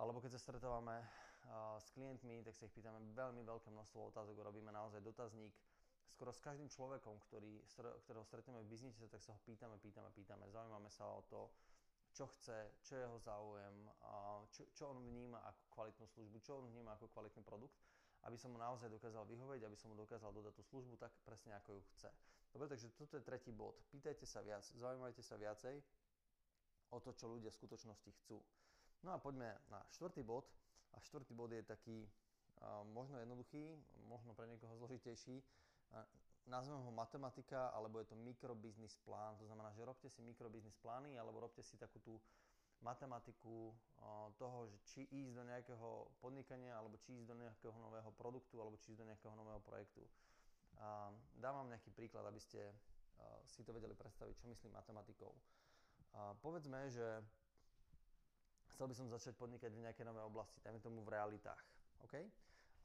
alebo 0.00 0.24
keď 0.24 0.40
sa 0.40 0.48
stretávame 0.48 0.96
uh, 0.96 1.76
s 1.76 1.92
klientmi, 1.92 2.40
tak 2.40 2.56
sa 2.56 2.64
ich 2.64 2.72
pýtame 2.72 3.04
veľmi 3.12 3.44
veľké 3.44 3.68
množstvo 3.68 4.16
otázok, 4.16 4.40
robíme 4.40 4.72
naozaj 4.72 5.04
dotazník. 5.04 5.52
Skoro 6.08 6.32
s 6.32 6.40
každým 6.40 6.72
človekom, 6.72 7.20
ktorý, 7.28 7.68
ktorého 7.76 8.24
stretneme 8.24 8.64
v 8.64 8.70
biznise, 8.72 9.04
tak 9.12 9.20
sa 9.20 9.36
ho 9.36 9.40
pýtame, 9.44 9.76
pýtame, 9.76 10.08
pýtame. 10.16 10.48
Zaujímame 10.48 10.88
sa 10.88 11.04
o 11.04 11.20
to, 11.28 11.52
čo 12.18 12.26
chce, 12.34 12.82
čo 12.82 12.98
je 12.98 13.06
jeho 13.06 13.18
záujem, 13.22 13.74
čo, 14.50 14.66
čo 14.74 14.90
on 14.90 14.98
vníma 15.06 15.38
ako 15.46 15.62
kvalitnú 15.70 16.06
službu, 16.10 16.42
čo 16.42 16.58
on 16.58 16.66
vníma 16.66 16.98
ako 16.98 17.06
kvalitný 17.14 17.46
produkt, 17.46 17.78
aby 18.26 18.34
som 18.34 18.50
mu 18.50 18.58
naozaj 18.58 18.90
dokázal 18.90 19.22
vyhovieť, 19.22 19.62
aby 19.62 19.78
som 19.78 19.94
mu 19.94 19.96
dokázal 20.02 20.34
dodať 20.34 20.58
tú 20.58 20.66
službu 20.66 20.98
tak 20.98 21.14
presne, 21.22 21.54
ako 21.54 21.78
ju 21.78 21.82
chce. 21.94 22.10
Dobre, 22.50 22.66
takže 22.66 22.90
toto 22.98 23.14
je 23.14 23.22
tretí 23.22 23.54
bod. 23.54 23.78
Pýtajte 23.94 24.26
sa 24.26 24.42
viac, 24.42 24.66
zaujímajte 24.66 25.22
sa 25.22 25.38
viacej 25.38 25.78
o 26.90 26.98
to, 26.98 27.14
čo 27.14 27.30
ľudia 27.30 27.54
v 27.54 27.58
skutočnosti 27.62 28.10
chcú. 28.18 28.42
No 29.06 29.14
a 29.14 29.22
poďme 29.22 29.54
na 29.70 29.78
štvrtý 29.94 30.26
bod. 30.26 30.50
A 30.90 30.98
štvrtý 30.98 31.38
bod 31.38 31.54
je 31.54 31.62
taký 31.62 32.02
možno 32.90 33.22
jednoduchý, 33.22 33.78
možno 34.10 34.34
pre 34.34 34.50
niekoho 34.50 34.74
zložitejší. 34.74 35.38
Nazvem 36.48 36.80
ho 36.80 36.92
matematika, 36.96 37.68
alebo 37.76 38.00
je 38.00 38.08
to 38.08 38.16
mikrobiznis 38.16 38.96
plán. 39.04 39.36
To 39.36 39.44
znamená, 39.44 39.68
že 39.76 39.84
robte 39.84 40.08
si 40.08 40.24
mikrobiznis 40.24 40.72
plány, 40.80 41.20
alebo 41.20 41.44
robte 41.44 41.60
si 41.60 41.76
takú 41.76 42.00
tú 42.00 42.16
matematiku 42.80 43.76
toho, 44.40 44.58
že 44.72 44.76
či 44.88 45.00
ísť 45.12 45.36
do 45.36 45.44
nejakého 45.44 46.08
podnikania, 46.24 46.72
alebo 46.72 46.96
či 47.04 47.20
ísť 47.20 47.28
do 47.28 47.36
nejakého 47.36 47.76
nového 47.76 48.08
produktu, 48.16 48.56
alebo 48.64 48.80
či 48.80 48.96
ísť 48.96 49.00
do 49.04 49.08
nejakého 49.12 49.34
nového 49.36 49.60
projektu. 49.60 50.00
Dám 51.36 51.54
vám 51.58 51.68
nejaký 51.68 51.92
príklad, 51.92 52.24
aby 52.24 52.40
ste 52.40 52.64
si 53.44 53.60
to 53.66 53.76
vedeli 53.76 53.92
predstaviť, 53.92 54.40
čo 54.40 54.48
myslím 54.48 54.72
matematikou. 54.72 55.34
Povedzme, 56.40 56.88
že 56.88 57.20
chcel 58.72 58.88
by 58.88 58.94
som 58.96 59.12
začať 59.12 59.36
podnikať 59.36 59.74
v 59.74 59.84
nejakej 59.84 60.06
novej 60.06 60.24
oblasti, 60.24 60.62
dajme 60.64 60.80
tomu 60.80 61.04
v 61.04 61.12
realitách. 61.12 61.60
OK? 62.08 62.14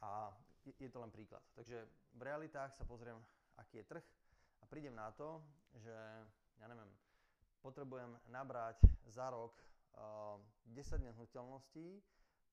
A 0.04 0.34
je 0.66 0.90
to 0.90 1.00
len 1.00 1.14
príklad. 1.14 1.40
Takže 1.54 1.86
v 2.18 2.22
realitách 2.26 2.74
sa 2.74 2.84
pozriem, 2.84 3.16
aký 3.58 3.82
je 3.82 3.90
trh 3.90 4.06
a 4.62 4.64
prídem 4.66 4.96
na 4.96 5.12
to, 5.14 5.42
že 5.78 5.94
ja 6.60 6.66
neviem, 6.70 6.90
potrebujem 7.62 8.16
nabrať 8.30 8.84
za 9.10 9.30
rok 9.30 9.58
uh, 9.98 10.38
10 10.72 11.04
nehnuteľností, 11.04 12.02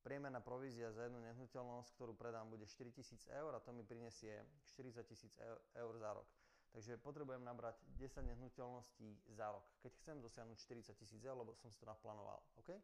priemerná 0.01 0.41
provízia 0.41 0.93
za 0.93 1.07
jednu 1.07 1.21
nehnuteľnosť, 1.21 1.91
ktorú 1.95 2.17
predám, 2.17 2.49
bude 2.49 2.65
4000 2.65 3.29
eur 3.37 3.53
a 3.53 3.61
to 3.61 3.71
mi 3.77 3.85
prinesie 3.85 4.41
40 4.73 5.05
tisíc 5.05 5.33
eur 5.77 5.93
za 6.01 6.11
rok. 6.17 6.29
Takže 6.71 7.03
potrebujem 7.03 7.43
nabrať 7.43 7.83
10 7.99 8.31
nehnuteľností 8.31 9.35
za 9.35 9.51
rok, 9.51 9.67
keď 9.83 9.93
chcem 10.01 10.17
dosiahnuť 10.23 10.57
40 10.57 11.03
tisíc 11.03 11.23
eur, 11.27 11.35
lebo 11.35 11.53
som 11.59 11.69
si 11.69 11.77
to 11.83 11.85
naplánoval. 11.85 12.39
Okay? 12.63 12.79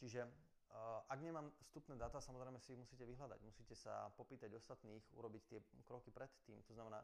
Čiže 0.00 0.24
ak 1.08 1.18
nemám 1.20 1.48
vstupné 1.64 1.96
dáta, 1.96 2.20
samozrejme 2.20 2.60
si 2.60 2.76
ich 2.76 2.80
musíte 2.80 3.04
vyhľadať. 3.08 3.40
Musíte 3.40 3.72
sa 3.72 4.12
popýtať 4.14 4.52
ostatných, 4.52 5.00
urobiť 5.16 5.42
tie 5.48 5.60
kroky 5.88 6.12
predtým. 6.12 6.60
To 6.68 6.72
znamená, 6.76 7.00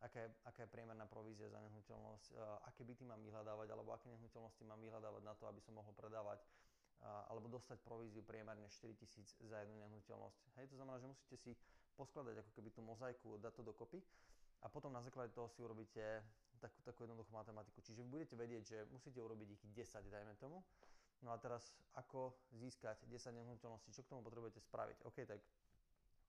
aká 0.00 0.18
je, 0.24 0.28
aká 0.44 0.60
je 0.64 0.70
priemerná 0.70 1.06
provízia 1.08 1.48
za 1.48 1.60
nehnuteľnosť, 1.60 2.36
aké 2.68 2.82
byty 2.84 3.04
mám 3.08 3.20
vyhľadávať, 3.24 3.68
alebo 3.72 3.96
aké 3.96 4.12
nehnuteľnosti 4.12 4.62
mám 4.68 4.80
vyhľadávať 4.80 5.22
na 5.24 5.34
to, 5.34 5.48
aby 5.48 5.60
som 5.64 5.76
mohol 5.76 5.92
predávať, 5.96 6.44
alebo 7.28 7.48
dostať 7.52 7.80
províziu 7.84 8.24
priemerne 8.24 8.68
4 8.68 8.92
tisíc 8.96 9.36
za 9.36 9.56
jednu 9.60 9.76
nehnuteľnosť. 9.80 10.40
Hej, 10.60 10.72
to 10.72 10.76
znamená, 10.80 10.96
že 11.00 11.08
musíte 11.08 11.36
si 11.36 11.52
poskladať 11.96 12.44
ako 12.44 12.50
keby 12.56 12.68
tú 12.72 12.80
mozaiku, 12.84 13.36
dať 13.40 13.52
to 13.56 13.62
dokopy 13.64 14.00
a 14.64 14.68
potom 14.68 14.92
na 14.92 15.00
základe 15.04 15.32
toho 15.32 15.48
si 15.48 15.60
urobíte 15.60 16.00
takú, 16.60 16.80
takú 16.84 17.04
jednoduchú 17.04 17.32
matematiku. 17.32 17.84
Čiže 17.84 18.04
budete 18.04 18.36
vedieť, 18.36 18.62
že 18.64 18.78
musíte 18.88 19.20
urobiť 19.20 19.48
ich 19.60 19.62
10, 19.76 20.08
dajme 20.08 20.36
tomu. 20.40 20.64
No 21.24 21.32
a 21.32 21.40
teraz, 21.40 21.72
ako 21.96 22.36
získať 22.52 23.00
10 23.08 23.32
nehnuteľností, 23.32 23.92
čo 23.92 24.04
k 24.04 24.12
tomu 24.12 24.20
potrebujete 24.20 24.60
spraviť? 24.60 25.04
OK, 25.08 25.24
tak 25.24 25.40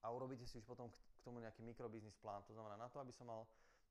a 0.04 0.13
urobíte 0.13 0.46
si 0.46 0.58
už 0.58 0.66
potom 0.66 0.89
k 0.89 0.96
tomu 1.25 1.42
nejaký 1.42 1.66
mikrobiznis 1.66 2.16
plán. 2.18 2.44
To 2.46 2.54
znamená, 2.54 2.77
na 2.77 2.89
to, 2.89 3.01
aby 3.01 3.12
som 3.13 3.27
mal 3.27 3.48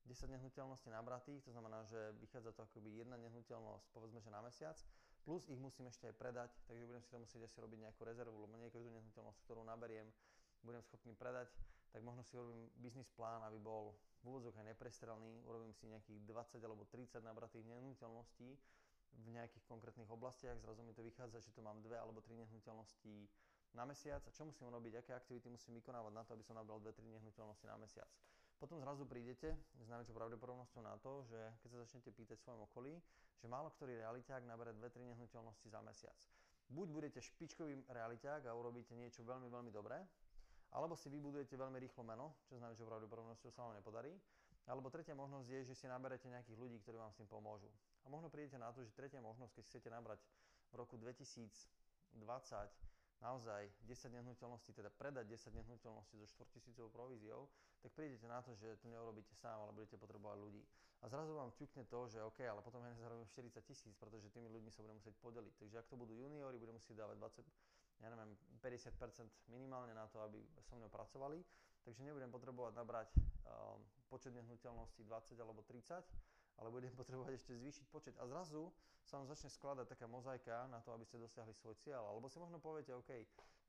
10 0.07 0.31
nehnuteľností 0.31 0.87
nabratých, 0.87 1.43
to 1.43 1.51
znamená, 1.51 1.83
že 1.83 1.99
vychádza 2.23 2.55
to 2.55 2.63
akoby 2.63 3.03
jedna 3.03 3.19
nehnuteľnosť, 3.19 3.91
povedzme, 3.91 4.23
že 4.23 4.31
na 4.31 4.39
mesiac, 4.39 4.79
plus 5.27 5.43
ich 5.51 5.59
musím 5.59 5.91
ešte 5.91 6.07
aj 6.07 6.15
predať, 6.15 6.51
takže 6.63 6.87
budem 6.87 7.03
si 7.03 7.11
to 7.11 7.19
musieť 7.19 7.41
asi 7.43 7.59
robiť 7.59 7.79
nejakú 7.83 8.01
rezervu, 8.07 8.39
lebo 8.47 8.55
nie 8.55 8.71
každú 8.71 8.87
nehnuteľnosť, 8.87 9.39
ktorú 9.43 9.67
naberiem, 9.67 10.07
budem 10.63 10.79
schopný 10.87 11.11
predať, 11.11 11.51
tak 11.91 12.01
možno 12.03 12.23
si 12.23 12.39
urobím 12.39 12.71
biznis 12.79 13.11
plán, 13.11 13.43
aby 13.43 13.59
bol 13.59 13.99
v 14.23 14.31
úvodzok 14.31 14.55
aj 14.63 14.65
neprestrelný, 14.71 15.43
urobím 15.43 15.75
si 15.75 15.91
nejakých 15.91 16.23
20 16.23 16.63
alebo 16.63 16.87
30 16.87 17.19
nabratých 17.21 17.67
nehnuteľností 17.67 18.49
v 19.17 19.27
nejakých 19.33 19.65
konkrétnych 19.67 20.07
oblastiach, 20.07 20.55
zrazu 20.63 20.83
mi 20.83 20.95
to 20.95 21.03
vychádza, 21.03 21.43
že 21.43 21.51
to 21.51 21.59
mám 21.59 21.83
dve 21.83 21.99
alebo 21.99 22.23
tri 22.23 22.35
nehnuteľnosti 22.39 23.27
na 23.73 23.83
mesiac 23.83 24.23
a 24.23 24.31
čo 24.31 24.47
musím 24.47 24.71
robiť, 24.71 25.03
aké 25.03 25.11
aktivity 25.15 25.51
musím 25.51 25.79
vykonávať 25.81 26.13
na 26.13 26.23
to, 26.23 26.35
aby 26.35 26.43
som 26.43 26.55
nabral 26.55 26.79
2-3 26.79 27.07
nehnuteľnosti 27.07 27.65
na 27.67 27.75
mesiac. 27.79 28.09
Potom 28.57 28.81
zrazu 28.81 29.05
prídete 29.05 29.53
s 29.77 29.85
najväčšou 29.85 30.17
pravdepodobnosťou 30.17 30.81
na 30.81 30.97
to, 30.97 31.21
že 31.29 31.37
keď 31.61 31.69
sa 31.69 31.77
začnete 31.85 32.09
pýtať 32.09 32.37
svojom 32.41 32.65
okolí, 32.65 32.97
že 33.37 33.45
málo 33.45 33.69
ktorý 33.69 34.01
realiťák 34.01 34.49
nabere 34.49 34.73
2-3 34.73 35.13
nehnuteľnosti 35.13 35.67
za 35.69 35.79
mesiac. 35.85 36.17
Buď 36.67 36.87
budete 36.89 37.19
špičkovým 37.21 37.85
realiťák 37.85 38.49
a 38.49 38.57
urobíte 38.57 38.97
niečo 38.97 39.21
veľmi, 39.21 39.47
veľmi 39.47 39.69
dobré, 39.69 40.01
alebo 40.73 40.97
si 40.99 41.07
vybudujete 41.07 41.55
veľmi 41.55 41.79
rýchlo 41.79 42.03
meno, 42.03 42.35
čo 42.49 42.59
s 42.59 42.63
najväčšou 42.65 42.87
pravdepodobnosťou 42.91 43.51
sa 43.53 43.69
vám 43.69 43.77
nepodarí. 43.79 44.11
Alebo 44.67 44.91
tretia 44.91 45.15
možnosť 45.15 45.47
je, 45.47 45.59
že 45.71 45.79
si 45.79 45.87
naberete 45.87 46.27
nejakých 46.27 46.59
ľudí, 46.59 46.75
ktorí 46.83 46.99
vám 46.99 47.15
s 47.15 47.19
tým 47.23 47.29
pomôžu. 47.31 47.71
A 48.03 48.11
možno 48.11 48.27
prídete 48.27 48.59
na 48.59 48.67
to, 48.75 48.83
že 48.83 48.91
tretia 48.91 49.23
možnosť, 49.23 49.55
keď 49.55 49.63
chcete 49.63 49.87
nabrať 49.87 50.19
v 50.67 50.73
roku 50.75 50.99
2020 50.99 51.47
naozaj 53.21 53.69
10 53.85 54.13
nehnuteľností, 54.13 54.73
teda 54.73 54.93
predať 54.93 55.25
10 55.25 55.57
nehnuteľností 55.57 56.15
so 56.21 56.27
4000 56.29 56.89
províziou, 56.93 57.49
tak 57.81 57.93
prídete 57.93 58.25
na 58.29 58.41
to, 58.41 58.53
že 58.53 58.77
to 58.81 58.89
neurobíte 58.89 59.33
sám, 59.33 59.57
ale 59.61 59.73
budete 59.73 59.97
potrebovať 59.97 60.37
ľudí. 60.37 60.63
A 61.01 61.09
zrazu 61.09 61.37
vám 61.37 61.53
ťukne 61.53 61.85
to, 61.85 62.09
že 62.09 62.25
OK, 62.25 62.41
ale 62.41 62.61
potom 62.65 62.81
ja 62.81 62.89
nezarobím 62.89 63.29
40 63.29 63.61
tisíc, 63.61 63.93
pretože 63.97 64.33
tými 64.33 64.49
ľuďmi 64.49 64.73
sa 64.73 64.81
budem 64.81 64.97
musieť 64.97 65.13
podeliť. 65.21 65.53
Takže 65.61 65.75
ak 65.77 65.87
to 65.89 65.95
budú 65.97 66.13
juniori, 66.17 66.57
budem 66.57 66.77
musieť 66.77 67.05
dávať 67.05 67.17
20, 67.37 68.01
ja 68.01 68.07
neviem, 68.09 68.33
50% 68.61 69.49
minimálne 69.53 69.93
na 69.93 70.09
to, 70.09 70.21
aby 70.25 70.41
so 70.65 70.73
mnou 70.77 70.89
pracovali, 70.89 71.41
takže 71.85 72.01
nebudem 72.01 72.33
potrebovať 72.33 72.73
nabrať 72.73 73.09
um, 73.17 73.81
počet 74.09 74.33
nehnuteľností 74.33 75.05
20 75.05 75.37
alebo 75.37 75.61
30, 75.65 76.01
ale 76.57 76.73
budem 76.73 76.93
potrebovať 76.93 77.37
ešte 77.37 77.53
zvýšiť 77.57 77.85
počet. 77.89 78.15
A 78.17 78.25
zrazu 78.25 78.73
sa 79.05 79.21
vám 79.21 79.29
začne 79.29 79.47
skladať 79.47 79.85
taká 79.87 80.05
mozaika 80.09 80.67
na 80.67 80.81
to, 80.81 80.91
aby 80.91 81.05
ste 81.05 81.21
dosiahli 81.21 81.53
svoj 81.55 81.77
cieľ. 81.79 82.03
Alebo 82.09 82.27
si 82.27 82.41
možno 82.41 82.59
poviete, 82.59 82.91
OK, 82.91 83.09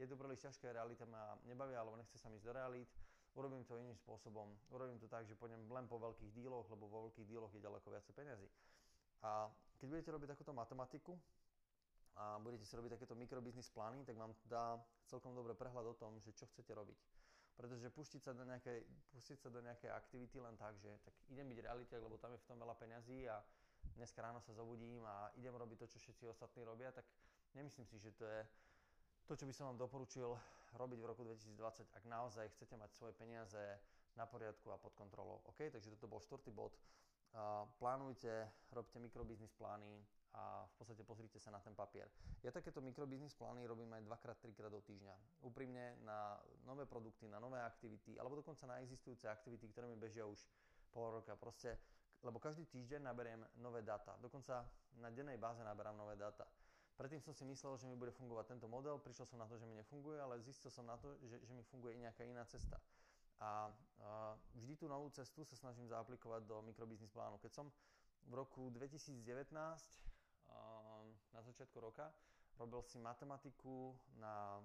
je 0.00 0.06
to 0.08 0.16
príliš 0.16 0.42
ťažké, 0.42 0.72
realita 0.72 1.04
ma 1.06 1.36
nebavia, 1.46 1.78
alebo 1.84 2.00
nechce 2.00 2.16
sa 2.18 2.32
ísť 2.32 2.44
do 2.48 2.52
realít, 2.56 2.90
urobím 3.38 3.62
to 3.62 3.78
iným 3.78 3.94
spôsobom. 3.94 4.50
Urobím 4.74 4.98
to 4.98 5.06
tak, 5.06 5.28
že 5.28 5.38
pôjdem 5.38 5.62
len 5.70 5.86
po 5.86 6.00
veľkých 6.00 6.32
díloch, 6.34 6.66
lebo 6.72 6.90
vo 6.90 7.06
veľkých 7.06 7.28
díloch 7.28 7.52
je 7.54 7.62
ďaleko 7.62 7.86
viacej 7.86 8.12
peniazy. 8.16 8.48
A 9.22 9.46
keď 9.78 9.86
budete 9.94 10.10
robiť 10.10 10.28
takúto 10.34 10.52
matematiku, 10.56 11.14
a 12.18 12.42
budete 12.42 12.66
si 12.66 12.74
robiť 12.74 12.98
takéto 12.98 13.14
mikrobiznis 13.14 13.70
plány, 13.70 14.02
tak 14.02 14.18
vám 14.18 14.34
dá 14.50 14.74
celkom 15.06 15.38
dobrý 15.38 15.54
prehľad 15.54 15.86
o 15.86 15.94
tom, 15.94 16.18
že 16.18 16.34
čo 16.34 16.50
chcete 16.50 16.74
robiť. 16.74 16.98
Pretože 17.58 17.90
pustiť 17.90 18.22
sa 18.22 18.30
do 18.30 18.46
nejakej, 18.46 18.86
pustiť 19.10 19.38
sa 19.42 19.50
do 19.50 19.58
nejakej 19.58 19.90
aktivity 19.90 20.38
len 20.38 20.54
tak, 20.54 20.78
že 20.78 20.94
tak 21.02 21.10
idem 21.26 21.50
byť 21.50 21.58
realitek, 21.66 21.98
lebo 21.98 22.14
tam 22.14 22.30
je 22.30 22.38
v 22.38 22.46
tom 22.46 22.54
veľa 22.62 22.78
peňazí 22.78 23.26
a 23.26 23.42
dnes 23.98 24.14
ráno 24.14 24.38
sa 24.38 24.54
zobudím 24.54 25.02
a 25.02 25.34
idem 25.34 25.50
robiť 25.50 25.82
to, 25.82 25.86
čo 25.90 25.98
všetci 25.98 26.30
ostatní 26.30 26.62
robia, 26.62 26.94
tak 26.94 27.02
nemyslím 27.58 27.82
si, 27.90 27.98
že 27.98 28.14
to 28.14 28.30
je 28.30 28.46
to, 29.26 29.34
čo 29.34 29.44
by 29.44 29.52
som 29.52 29.74
vám 29.74 29.78
doporučil 29.82 30.38
robiť 30.78 30.98
v 31.02 31.08
roku 31.10 31.26
2020, 31.26 31.98
ak 31.98 32.04
naozaj 32.06 32.46
chcete 32.54 32.78
mať 32.78 32.94
svoje 32.94 33.12
peniaze 33.18 33.60
na 34.14 34.22
poriadku 34.22 34.70
a 34.70 34.78
pod 34.78 34.94
kontrolou. 34.94 35.42
OK, 35.50 35.66
takže 35.66 35.90
toto 35.98 36.06
bol 36.06 36.22
štvrtý 36.22 36.54
bod. 36.54 36.78
Uh, 37.34 37.66
plánujte, 37.82 38.48
robte 38.72 38.96
mikrobiznis 39.02 39.52
plány, 39.58 40.00
a 40.34 40.68
v 40.68 40.74
podstate 40.76 41.02
pozrite 41.04 41.40
sa 41.40 41.48
na 41.48 41.60
ten 41.62 41.72
papier. 41.72 42.06
Ja 42.44 42.52
takéto 42.52 42.84
mikrobiznis 42.84 43.32
plány 43.32 43.64
robím 43.64 43.88
aj 43.96 44.04
dvakrát, 44.04 44.36
trikrát 44.38 44.68
do 44.68 44.84
týždňa. 44.84 45.44
Úprimne 45.44 45.96
na 46.04 46.36
nové 46.68 46.84
produkty, 46.84 47.28
na 47.28 47.40
nové 47.40 47.58
aktivity, 47.62 48.18
alebo 48.20 48.38
dokonca 48.38 48.68
na 48.68 48.78
existujúce 48.84 49.24
aktivity, 49.24 49.68
ktoré 49.72 49.88
mi 49.88 49.96
bežia 49.96 50.28
už 50.28 50.38
pol 50.92 51.10
roka. 51.10 51.32
Proste, 51.36 51.78
lebo 52.22 52.36
každý 52.38 52.68
týždeň 52.68 53.00
naberiem 53.08 53.40
nové 53.58 53.80
dáta. 53.82 54.16
Dokonca 54.20 54.68
na 55.00 55.08
dennej 55.10 55.40
báze 55.40 55.64
naberám 55.64 55.96
nové 55.96 56.16
dáta. 56.16 56.44
Predtým 56.98 57.22
som 57.22 57.30
si 57.30 57.46
myslel, 57.46 57.78
že 57.78 57.86
mi 57.86 57.94
bude 57.94 58.10
fungovať 58.10 58.58
tento 58.58 58.66
model, 58.66 58.98
prišiel 58.98 59.22
som 59.22 59.38
na 59.38 59.46
to, 59.46 59.54
že 59.54 59.62
mi 59.62 59.78
nefunguje, 59.78 60.18
ale 60.18 60.42
zistil 60.42 60.66
som 60.66 60.82
na 60.82 60.98
to, 60.98 61.14
že, 61.30 61.38
že 61.46 61.52
mi 61.54 61.62
funguje 61.62 61.94
i 61.94 62.02
nejaká 62.02 62.26
iná 62.26 62.42
cesta. 62.42 62.74
A, 63.38 63.70
a 64.02 64.34
vždy 64.58 64.74
tú 64.74 64.90
novú 64.90 65.06
cestu 65.14 65.46
sa 65.46 65.54
snažím 65.54 65.86
zaaplikovať 65.86 66.42
do 66.42 66.58
mikrobiznis 66.66 67.14
plánu. 67.14 67.38
Keď 67.38 67.54
som 67.54 67.70
v 68.26 68.34
roku 68.34 68.66
2019 68.74 69.22
na 69.54 69.78
začiatku 71.58 71.82
roka. 71.82 72.06
Robil 72.54 72.78
si 72.86 73.02
matematiku 73.02 73.90
na 74.22 74.62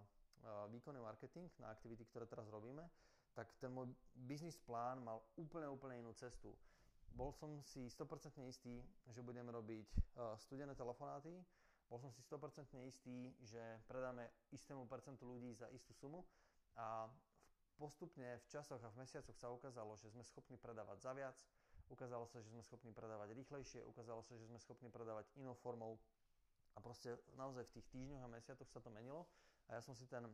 výkonný 0.70 1.02
marketing, 1.02 1.50
na 1.58 1.74
aktivity, 1.74 2.06
ktoré 2.06 2.30
teraz 2.30 2.46
robíme, 2.54 2.86
tak 3.34 3.50
ten 3.58 3.74
môj 3.74 3.90
biznis 4.14 4.62
plán 4.62 5.02
mal 5.02 5.18
úplne, 5.42 5.66
úplne 5.66 5.98
inú 5.98 6.14
cestu. 6.14 6.54
Bol 7.14 7.34
som 7.34 7.66
si 7.66 7.90
100% 7.90 8.46
istý, 8.46 8.78
že 9.10 9.26
budem 9.26 9.50
robiť 9.50 9.90
studené 10.38 10.78
telefonáty, 10.78 11.34
bol 11.90 11.98
som 11.98 12.14
si 12.14 12.22
100% 12.26 12.78
istý, 12.86 13.34
že 13.42 13.62
predáme 13.90 14.26
istému 14.54 14.86
percentu 14.86 15.26
ľudí 15.30 15.54
za 15.54 15.70
istú 15.74 15.94
sumu 15.94 16.26
a 16.78 17.10
postupne 17.78 18.38
v 18.38 18.46
časoch 18.50 18.82
a 18.82 18.90
v 18.94 19.02
mesiacoch 19.02 19.38
sa 19.38 19.50
ukázalo, 19.50 19.98
že 19.98 20.10
sme 20.10 20.26
schopní 20.26 20.58
predávať 20.58 20.98
za 21.02 21.12
viac, 21.14 21.38
ukázalo 21.90 22.26
sa, 22.26 22.42
že 22.42 22.50
sme 22.50 22.66
schopní 22.66 22.90
predávať 22.94 23.34
rýchlejšie, 23.38 23.86
ukázalo 23.86 24.26
sa, 24.26 24.34
že 24.38 24.46
sme 24.50 24.58
schopní 24.58 24.90
predávať 24.90 25.30
inou 25.38 25.54
formou 25.58 26.02
a 26.74 26.82
proste 26.82 27.14
naozaj 27.38 27.70
v 27.70 27.74
tých 27.80 27.88
týždňoch 27.94 28.24
a 28.26 28.34
mesiacoch 28.34 28.70
sa 28.70 28.82
to 28.82 28.90
menilo 28.90 29.30
a 29.70 29.78
ja 29.78 29.82
som 29.82 29.94
si 29.94 30.10
ten 30.10 30.26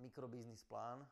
mikrobiznis 0.00 0.64
plán 0.64 1.04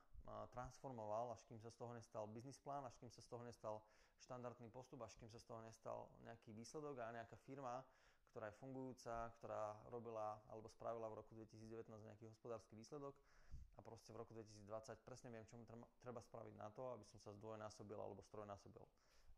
transformoval, 0.52 1.34
až 1.34 1.44
kým 1.48 1.58
sa 1.60 1.68
z 1.68 1.76
toho 1.76 1.92
nestal 1.92 2.24
biznis 2.30 2.60
plán, 2.60 2.86
až 2.86 2.96
kým 2.96 3.10
sa 3.10 3.20
z 3.20 3.28
toho 3.28 3.42
nestal 3.42 3.74
štandardný 4.20 4.68
postup, 4.68 5.00
až 5.02 5.16
kým 5.16 5.28
sa 5.32 5.40
z 5.40 5.46
toho 5.48 5.60
nestal 5.64 6.12
nejaký 6.24 6.52
výsledok 6.52 7.00
a 7.02 7.12
nejaká 7.12 7.36
firma, 7.44 7.82
ktorá 8.30 8.46
je 8.52 8.58
fungujúca, 8.62 9.32
ktorá 9.40 9.74
robila 9.90 10.38
alebo 10.48 10.70
spravila 10.70 11.10
v 11.10 11.18
roku 11.18 11.34
2019 11.34 11.90
nejaký 11.90 12.30
hospodársky 12.30 12.78
výsledok 12.78 13.16
a 13.74 13.80
proste 13.82 14.14
v 14.14 14.22
roku 14.22 14.36
2020 14.36 15.02
presne 15.02 15.34
viem, 15.34 15.44
čo 15.48 15.56
mu 15.56 15.66
treba 15.98 16.20
spraviť 16.22 16.54
na 16.54 16.68
to, 16.70 16.94
aby 16.94 17.04
som 17.10 17.18
sa 17.18 17.34
zdvojnásobil 17.34 17.98
alebo 17.98 18.22
strojnásobil. 18.22 18.84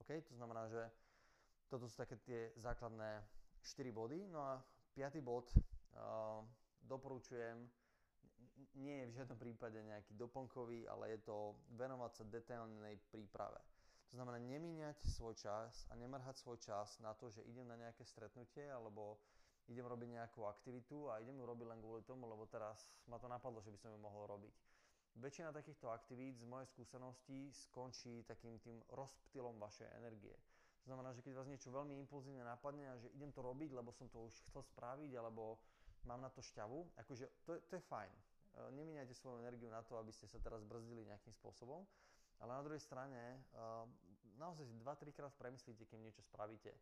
OK, 0.03 0.11
to 0.29 0.35
znamená, 0.35 0.69
že 0.69 0.83
toto 1.73 1.89
sú 1.89 1.95
také 1.97 2.21
tie 2.21 2.53
základné 2.61 3.23
4 3.65 3.89
body. 3.95 4.29
No 4.29 4.45
a 4.45 4.61
Piatý 4.93 5.25
bod, 5.25 5.49
uh, 5.57 6.45
doporučujem, 6.85 7.65
nie 8.77 9.05
je 9.05 9.09
v 9.09 9.17
žiadnom 9.17 9.39
prípade 9.41 9.81
nejaký 9.81 10.13
doplnkový, 10.17 10.85
ale 10.89 11.17
je 11.17 11.19
to 11.25 11.57
venovať 11.77 12.13
sa 12.13 12.25
detailnej 12.29 13.01
príprave. 13.09 13.57
To 14.13 14.21
znamená 14.21 14.37
nemíňať 14.37 15.09
svoj 15.09 15.33
čas 15.41 15.89
a 15.89 15.97
nemrhať 15.97 16.37
svoj 16.37 16.61
čas 16.61 17.01
na 17.01 17.17
to, 17.17 17.33
že 17.33 17.41
idem 17.49 17.65
na 17.65 17.81
nejaké 17.81 18.05
stretnutie 18.05 18.69
alebo 18.69 19.17
idem 19.73 19.89
robiť 19.89 20.09
nejakú 20.13 20.45
aktivitu 20.45 21.09
a 21.09 21.25
idem 21.25 21.41
ju 21.41 21.49
robiť 21.49 21.67
len 21.73 21.81
kvôli 21.81 22.05
tomu, 22.05 22.29
lebo 22.29 22.45
teraz 22.45 22.93
ma 23.09 23.17
to 23.17 23.33
napadlo, 23.33 23.65
že 23.65 23.73
by 23.73 23.79
som 23.81 23.91
ju 23.97 23.99
mohol 24.01 24.29
robiť. 24.29 24.53
Väčšina 25.17 25.53
takýchto 25.53 25.89
aktivít 25.89 26.41
z 26.41 26.49
mojej 26.49 26.69
skúsenosti 26.69 27.53
skončí 27.53 28.25
takým 28.25 28.61
tým 28.61 28.81
rozptylom 28.93 29.57
vašej 29.57 29.89
energie. 29.97 30.37
Znamená, 30.83 31.15
že 31.15 31.23
keď 31.23 31.39
vás 31.39 31.47
niečo 31.47 31.71
veľmi 31.71 31.95
impulzívne 32.03 32.43
napadne 32.43 32.91
a 32.91 32.99
že 32.99 33.07
idem 33.15 33.31
to 33.31 33.39
robiť, 33.39 33.71
lebo 33.71 33.95
som 33.95 34.11
to 34.11 34.27
už 34.27 34.35
chcel 34.51 34.67
spraviť, 34.67 35.15
alebo 35.15 35.63
mám 36.03 36.19
na 36.19 36.31
to 36.31 36.43
šťavu, 36.43 36.99
akože 36.99 37.47
to, 37.47 37.55
to 37.71 37.73
je 37.79 37.83
fajn. 37.87 38.11
E, 38.11 38.23
nemíňajte 38.75 39.15
svoju 39.15 39.47
energiu 39.47 39.71
na 39.71 39.87
to, 39.87 39.95
aby 39.95 40.11
ste 40.11 40.27
sa 40.27 40.43
teraz 40.43 40.67
brzdili 40.67 41.07
nejakým 41.07 41.31
spôsobom, 41.39 41.87
ale 42.43 42.51
na 42.51 42.63
druhej 42.67 42.83
strane 42.83 43.15
e, 43.15 43.39
naozaj 44.43 44.67
si 44.67 44.75
2-3 44.75 45.15
krát 45.15 45.33
premyslíte, 45.39 45.87
kým 45.87 46.03
niečo 46.03 46.27
spravíte. 46.27 46.75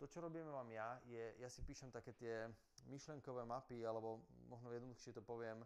to, 0.00 0.08
čo 0.08 0.24
robíme 0.24 0.48
vám 0.48 0.68
ja, 0.72 0.96
je, 1.04 1.36
ja 1.36 1.48
si 1.52 1.60
píšem 1.60 1.92
také 1.92 2.16
tie 2.16 2.48
myšlenkové 2.88 3.44
mapy, 3.44 3.84
alebo 3.84 4.24
možno 4.48 4.72
jednoduchšie 4.72 5.12
to 5.12 5.20
poviem, 5.24 5.60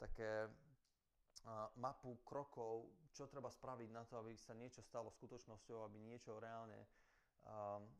také 0.00 0.48
uh, 0.48 1.68
mapu 1.76 2.16
krokov, 2.24 2.88
čo 3.12 3.28
treba 3.28 3.48
spraviť 3.52 3.88
na 3.92 4.04
to, 4.04 4.20
aby 4.20 4.36
sa 4.36 4.52
niečo 4.56 4.80
stalo 4.84 5.08
skutočnosťou, 5.12 5.84
aby 5.84 5.96
niečo 6.00 6.36
reálne 6.40 6.76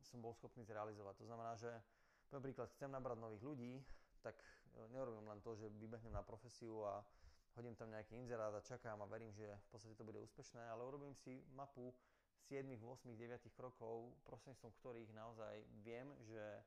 som 0.04 0.18
bol 0.22 0.34
schopný 0.36 0.62
zrealizovať. 0.64 1.14
To 1.20 1.26
znamená, 1.26 1.56
že 1.56 1.70
poviem 2.28 2.52
príklad, 2.52 2.70
chcem 2.76 2.90
nabrať 2.90 3.18
nových 3.18 3.42
ľudí, 3.42 3.72
tak 4.22 4.36
e, 4.36 4.44
neurobím 4.94 5.26
len 5.26 5.40
to, 5.40 5.56
že 5.56 5.72
vybehnem 5.80 6.12
na 6.12 6.22
profesiu 6.22 6.84
a 6.86 7.02
hodím 7.56 7.74
tam 7.74 7.90
nejaký 7.90 8.14
inzerát 8.14 8.54
a 8.54 8.62
čakám 8.62 9.00
a 9.02 9.10
verím, 9.10 9.32
že 9.32 9.48
v 9.48 9.68
podstate 9.72 9.96
to 9.96 10.06
bude 10.06 10.20
úspešné, 10.20 10.62
ale 10.70 10.86
urobím 10.86 11.16
si 11.16 11.42
mapu 11.56 11.90
7, 12.46 12.66
8, 12.78 13.16
9 13.16 13.50
krokov, 13.56 14.14
prostredníctvom 14.24 14.72
ktorých 14.78 15.10
naozaj 15.12 15.54
viem, 15.82 16.08
že 16.24 16.62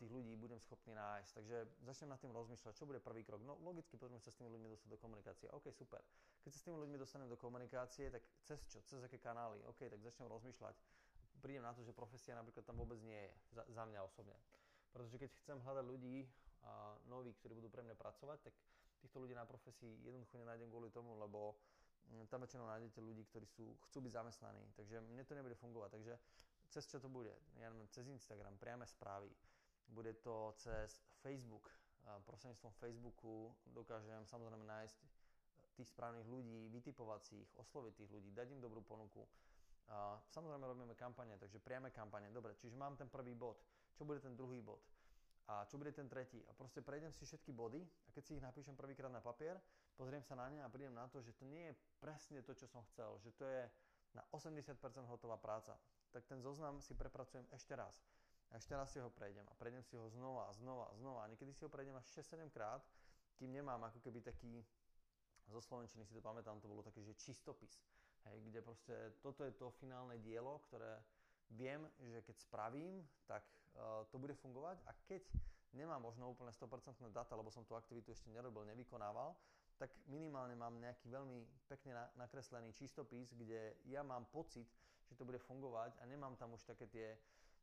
tých 0.00 0.08
ľudí 0.08 0.32
budem 0.40 0.56
schopný 0.64 0.96
nájsť. 0.96 1.30
Takže 1.36 1.56
začnem 1.84 2.08
nad 2.08 2.20
tým 2.20 2.32
rozmýšľať, 2.32 2.72
čo 2.72 2.88
bude 2.88 3.04
prvý 3.04 3.20
krok. 3.20 3.44
No 3.44 3.60
logicky 3.60 4.00
potrebujem 4.00 4.24
sa 4.24 4.32
s 4.32 4.40
tými 4.40 4.48
ľuďmi 4.48 4.68
dostať 4.72 4.88
do 4.88 4.98
komunikácie. 4.98 5.46
OK, 5.52 5.68
super. 5.76 6.00
Keď 6.40 6.50
sa 6.56 6.58
s 6.58 6.64
tými 6.64 6.80
ľuďmi 6.80 6.96
dostanem 6.96 7.28
do 7.28 7.36
komunikácie, 7.36 8.08
tak 8.08 8.24
cez 8.48 8.64
čo? 8.64 8.80
Cez 8.88 9.04
aké 9.04 9.20
kanály? 9.20 9.60
OK, 9.68 9.84
tak 9.84 10.00
začnem 10.00 10.28
rozmýšľať. 10.32 10.76
Prídem 11.38 11.62
na 11.62 11.74
to, 11.74 11.86
že 11.86 11.94
profesia 11.94 12.34
napríklad 12.34 12.66
tam 12.66 12.76
vôbec 12.78 12.98
nie 13.02 13.14
je, 13.14 13.30
za, 13.54 13.62
za 13.70 13.82
mňa 13.86 14.00
osobne. 14.02 14.34
Pretože 14.90 15.16
keď 15.20 15.30
chcem 15.44 15.56
hľadať 15.62 15.84
ľudí 15.86 16.26
a 16.66 16.98
noví, 17.06 17.30
ktorí 17.38 17.54
budú 17.54 17.70
pre 17.70 17.86
mňa 17.86 17.94
pracovať, 17.94 18.50
tak 18.50 18.54
týchto 18.98 19.22
ľudí 19.22 19.34
na 19.38 19.46
profesii 19.46 20.02
jednoducho 20.02 20.34
nenájdem 20.42 20.66
kvôli 20.68 20.90
tomu, 20.90 21.14
lebo 21.14 21.54
mm, 22.10 22.26
tam 22.26 22.42
väčšinou 22.42 22.66
nájdete 22.66 22.98
ľudí, 22.98 23.22
ktorí 23.30 23.46
sú, 23.46 23.78
chcú 23.88 23.98
byť 24.02 24.12
zamestnaní. 24.12 24.64
Takže 24.74 24.98
mne 24.98 25.22
to 25.22 25.38
nebude 25.38 25.54
fungovať. 25.54 25.90
Takže 25.94 26.14
cez 26.68 26.84
čo 26.90 26.98
to 26.98 27.06
bude? 27.06 27.32
Ja 27.62 27.70
neviem, 27.70 27.86
cez 27.94 28.10
Instagram, 28.10 28.58
priame 28.58 28.84
správy, 28.84 29.30
bude 29.88 30.12
to 30.20 30.52
cez 30.58 31.00
Facebook. 31.22 31.70
Prostredníctvom 32.24 32.72
Facebooku 32.80 33.52
dokážem 33.68 34.24
samozrejme 34.24 34.64
nájsť 34.64 34.96
tých 35.76 35.92
správnych 35.92 36.24
ľudí, 36.24 36.72
vytipovať 36.72 37.20
si 37.20 37.34
ich, 37.44 37.50
osloviť 37.60 37.92
tých 38.00 38.10
ľudí, 38.10 38.32
dať 38.32 38.56
im 38.56 38.64
dobrú 38.64 38.80
ponuku. 38.80 39.28
Samozrejme 40.28 40.64
robíme 40.68 40.94
kampane, 40.94 41.40
takže 41.40 41.58
priame 41.58 41.88
kampane. 41.88 42.28
Dobre, 42.28 42.52
čiže 42.60 42.76
mám 42.76 42.96
ten 42.96 43.08
prvý 43.08 43.32
bod. 43.32 43.64
Čo 43.96 44.04
bude 44.04 44.20
ten 44.20 44.36
druhý 44.36 44.60
bod? 44.60 44.84
A 45.48 45.64
čo 45.64 45.80
bude 45.80 45.96
ten 45.96 46.04
tretí? 46.12 46.44
A 46.44 46.52
proste 46.52 46.84
prejdem 46.84 47.08
si 47.16 47.24
všetky 47.24 47.56
body 47.56 47.80
a 47.80 48.08
keď 48.12 48.22
si 48.24 48.32
ich 48.36 48.44
napíšem 48.44 48.76
prvýkrát 48.76 49.08
na 49.08 49.24
papier, 49.24 49.56
pozriem 49.96 50.20
sa 50.20 50.36
na 50.36 50.52
ne 50.52 50.60
a 50.60 50.68
prídem 50.68 50.92
na 50.92 51.08
to, 51.08 51.24
že 51.24 51.32
to 51.32 51.48
nie 51.48 51.72
je 51.72 51.74
presne 52.04 52.44
to, 52.44 52.52
čo 52.52 52.68
som 52.68 52.84
chcel, 52.92 53.16
že 53.24 53.32
to 53.32 53.48
je 53.48 53.64
na 54.12 54.20
80% 54.36 54.76
hotová 55.08 55.40
práca. 55.40 55.72
Tak 56.12 56.28
ten 56.28 56.44
zoznam 56.44 56.84
si 56.84 56.92
prepracujem 56.92 57.48
ešte 57.48 57.72
raz. 57.72 58.04
A 58.52 58.60
ešte 58.60 58.76
raz 58.76 58.92
si 58.92 59.00
ho 59.00 59.08
prejdem 59.08 59.44
a 59.48 59.56
prejdem 59.56 59.80
si 59.84 59.96
ho 59.96 60.04
znova, 60.12 60.52
znova, 60.52 60.92
znova. 60.96 61.24
A 61.24 61.30
niekedy 61.32 61.52
si 61.56 61.64
ho 61.64 61.72
prejdem 61.72 61.96
až 61.96 62.04
6-7 62.12 62.52
krát, 62.52 62.84
kým 63.40 63.48
nemám 63.48 63.80
ako 63.88 64.04
keby 64.04 64.20
taký, 64.20 64.60
zo 65.48 65.60
Slovenčiny 65.64 66.04
si 66.04 66.12
to 66.12 66.20
pamätám, 66.20 66.60
to 66.60 66.68
bolo 66.68 66.84
také, 66.84 67.00
že 67.00 67.16
čistopis. 67.16 67.80
Hej, 68.26 68.38
kde 68.50 68.60
proste 68.62 68.94
toto 69.22 69.46
je 69.46 69.54
to 69.54 69.70
finálne 69.78 70.18
dielo, 70.18 70.58
ktoré 70.66 70.98
viem, 71.54 71.86
že 72.02 72.20
keď 72.26 72.36
spravím, 72.42 73.06
tak 73.24 73.46
uh, 73.78 74.04
to 74.10 74.18
bude 74.18 74.34
fungovať 74.36 74.82
a 74.84 74.92
keď 75.06 75.22
nemám 75.72 76.00
možno 76.00 76.32
úplne 76.32 76.52
100% 76.52 77.08
data, 77.12 77.36
lebo 77.36 77.52
som 77.52 77.64
tú 77.64 77.76
aktivitu 77.76 78.12
ešte 78.12 78.32
nerobil, 78.32 78.64
nevykonával, 78.68 79.36
tak 79.78 79.94
minimálne 80.10 80.58
mám 80.58 80.74
nejaký 80.82 81.06
veľmi 81.06 81.68
pekne 81.70 81.94
nakreslený 82.18 82.74
čistopis, 82.74 83.30
kde 83.32 83.78
ja 83.86 84.02
mám 84.02 84.26
pocit, 84.28 84.66
že 85.06 85.14
to 85.14 85.24
bude 85.24 85.38
fungovať 85.38 85.96
a 86.02 86.04
nemám 86.04 86.34
tam 86.36 86.52
už 86.52 86.66
také 86.66 86.90
tie 86.90 87.14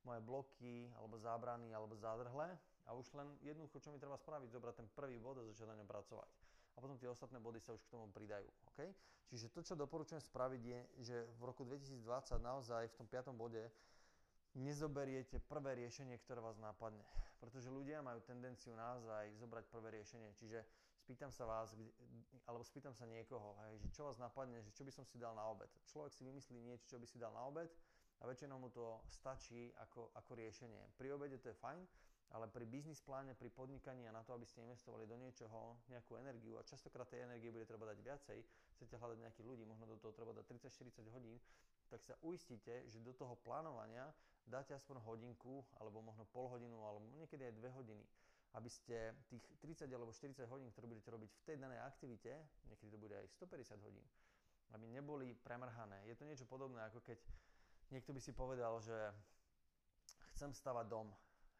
moje 0.05 0.21
bloky, 0.21 0.87
alebo 0.95 1.17
zábrany, 1.17 1.73
alebo 1.73 1.97
zádrhle 1.97 2.53
a 2.85 2.89
už 2.93 3.09
len 3.17 3.27
jednoducho, 3.41 3.81
čo 3.81 3.89
mi 3.89 3.97
treba 3.97 4.15
spraviť, 4.15 4.53
zobrať 4.53 4.75
ten 4.77 4.87
prvý 4.93 5.17
bod 5.17 5.41
a 5.41 5.47
začať 5.49 5.65
na 5.65 5.77
ňom 5.81 5.89
pracovať. 5.89 6.29
A 6.75 6.83
potom 6.83 6.99
tie 6.99 7.07
ostatné 7.07 7.39
body 7.39 7.63
sa 7.63 7.71
už 7.71 7.81
k 7.87 7.91
tomu 7.95 8.11
pridajú. 8.11 8.47
Okay? 8.75 8.91
Čiže 9.31 9.51
to, 9.51 9.59
čo 9.63 9.73
doporučujem 9.79 10.19
spraviť 10.19 10.61
je, 10.61 10.79
že 11.07 11.15
v 11.39 11.41
roku 11.47 11.63
2020 11.63 12.03
naozaj 12.43 12.91
v 12.91 12.97
tom 12.99 13.07
piatom 13.07 13.35
bode 13.35 13.63
nezoberiete 14.55 15.39
prvé 15.43 15.75
riešenie, 15.83 16.19
ktoré 16.23 16.39
vás 16.39 16.55
nápadne. 16.59 17.03
Pretože 17.39 17.67
ľudia 17.67 17.99
majú 17.99 18.23
tendenciu 18.23 18.71
naozaj 18.75 19.35
zobrať 19.35 19.63
prvé 19.67 19.99
riešenie. 19.99 20.31
Čiže 20.35 20.63
spýtam 21.03 21.31
sa 21.31 21.43
vás, 21.43 21.75
alebo 22.47 22.63
spýtam 22.63 22.95
sa 22.95 23.03
niekoho, 23.03 23.59
že 23.75 23.91
čo 23.91 24.07
vás 24.07 24.15
napadne, 24.15 24.63
že 24.63 24.71
čo 24.71 24.87
by 24.87 24.91
som 24.95 25.03
si 25.03 25.19
dal 25.19 25.35
na 25.35 25.43
obed. 25.51 25.67
Človek 25.91 26.11
si 26.15 26.23
vymyslí 26.23 26.57
niečo, 26.63 26.87
čo 26.87 26.97
by 26.99 27.05
si 27.07 27.19
dal 27.19 27.35
na 27.35 27.43
obed 27.43 27.67
a 28.21 28.23
väčšinou 28.23 28.57
mu 28.57 28.71
to 28.71 29.03
stačí 29.11 29.75
ako, 29.83 30.15
ako 30.15 30.31
riešenie. 30.39 30.95
Pri 30.95 31.11
obede 31.11 31.35
to 31.35 31.51
je 31.51 31.57
fajn, 31.59 31.83
ale 32.33 32.49
pri 32.49 32.65
biznis 32.65 33.01
pláne, 33.01 33.37
pri 33.37 33.49
podnikaní 33.53 34.07
a 34.09 34.15
na 34.15 34.25
to, 34.25 34.33
aby 34.33 34.45
ste 34.45 34.65
investovali 34.65 35.05
do 35.05 35.17
niečoho, 35.17 35.77
nejakú 35.89 36.17
energiu 36.17 36.57
a 36.57 36.67
častokrát 36.67 37.05
tej 37.09 37.25
energie 37.25 37.53
bude 37.53 37.65
treba 37.65 37.85
dať 37.89 37.99
viacej, 38.01 38.37
chcete 38.77 38.95
hľadať 38.97 39.17
nejakých 39.21 39.47
ľudí, 39.47 39.63
možno 39.65 39.85
do 39.85 39.97
toho 40.01 40.13
treba 40.13 40.33
dať 40.33 40.45
30-40 40.69 41.15
hodín, 41.15 41.37
tak 41.89 42.01
sa 42.01 42.17
uistite, 42.25 42.85
že 42.89 42.97
do 43.03 43.13
toho 43.13 43.37
plánovania 43.45 44.09
dáte 44.45 44.73
aspoň 44.73 45.01
hodinku, 45.05 45.61
alebo 45.77 46.01
možno 46.01 46.25
pol 46.29 46.49
hodinu, 46.49 46.81
alebo 46.81 47.05
niekedy 47.13 47.45
aj 47.49 47.53
2 47.61 47.77
hodiny 47.81 48.05
aby 48.55 48.71
ste 48.71 49.11
tých 49.27 49.43
30 49.59 49.91
alebo 49.91 50.15
40 50.15 50.47
hodín, 50.47 50.71
ktoré 50.71 50.87
budete 50.87 51.11
robiť 51.11 51.27
v 51.27 51.43
tej 51.43 51.57
danej 51.59 51.75
aktivite, 51.83 52.39
niekedy 52.71 52.87
to 52.87 52.95
bude 52.95 53.11
aj 53.11 53.27
150 53.35 53.83
hodín, 53.83 54.07
aby 54.71 54.87
neboli 54.87 55.35
premrhané. 55.43 55.99
Je 56.07 56.15
to 56.15 56.23
niečo 56.23 56.47
podobné, 56.47 56.79
ako 56.87 57.03
keď 57.03 57.19
Niekto 57.93 58.17
by 58.17 58.21
si 58.21 58.33
povedal, 58.33 58.81
že 58.81 58.97
chcem 60.33 60.49
stavať 60.49 60.89
dom. 60.89 61.07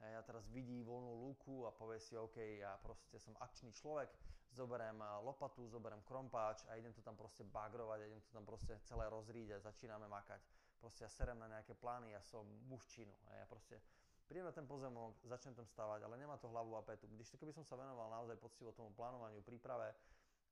Ja 0.03 0.21
teraz 0.23 0.47
vidí 0.51 0.83
voľnú 0.83 1.27
lúku 1.27 1.63
a 1.63 1.71
povie 1.71 1.99
si, 2.03 2.19
OK, 2.19 2.35
ja 2.59 2.75
proste 2.83 3.15
som 3.15 3.31
akčný 3.39 3.71
človek, 3.71 4.11
zoberiem 4.55 4.99
eh, 4.99 5.09
lopatu, 5.23 5.67
zoberiem 5.67 6.03
krompáč 6.07 6.63
a 6.71 6.79
idem 6.79 6.95
to 6.95 7.03
tam 7.03 7.19
proste 7.19 7.43
bagrovať, 7.43 7.99
a 8.03 8.07
idem 8.07 8.21
to 8.23 8.31
tam 8.31 8.47
proste 8.47 8.75
celé 8.87 9.07
rozríť 9.11 9.55
a 9.55 9.63
začíname 9.63 10.07
makať. 10.07 10.39
Proste 10.79 11.03
ja 11.07 11.11
serem 11.11 11.39
na 11.39 11.47
nejaké 11.51 11.75
plány, 11.75 12.15
ja 12.15 12.21
som 12.23 12.45
mužčinu. 12.67 13.11
Ja 13.31 13.47
proste 13.47 13.79
prídem 14.27 14.47
na 14.47 14.53
ten 14.55 14.67
pozemok, 14.67 15.19
začnem 15.25 15.55
tam 15.55 15.67
stavať, 15.67 16.03
ale 16.05 16.19
nemá 16.19 16.37
to 16.37 16.51
hlavu 16.51 16.75
a 16.77 16.85
petu. 16.85 17.07
Když 17.07 17.31
to 17.33 17.39
keby 17.39 17.55
som 17.55 17.63
sa 17.65 17.79
venoval 17.79 18.11
naozaj 18.11 18.35
poctivo 18.37 18.75
tomu 18.75 18.91
plánovaniu, 18.93 19.41
príprave 19.41 19.95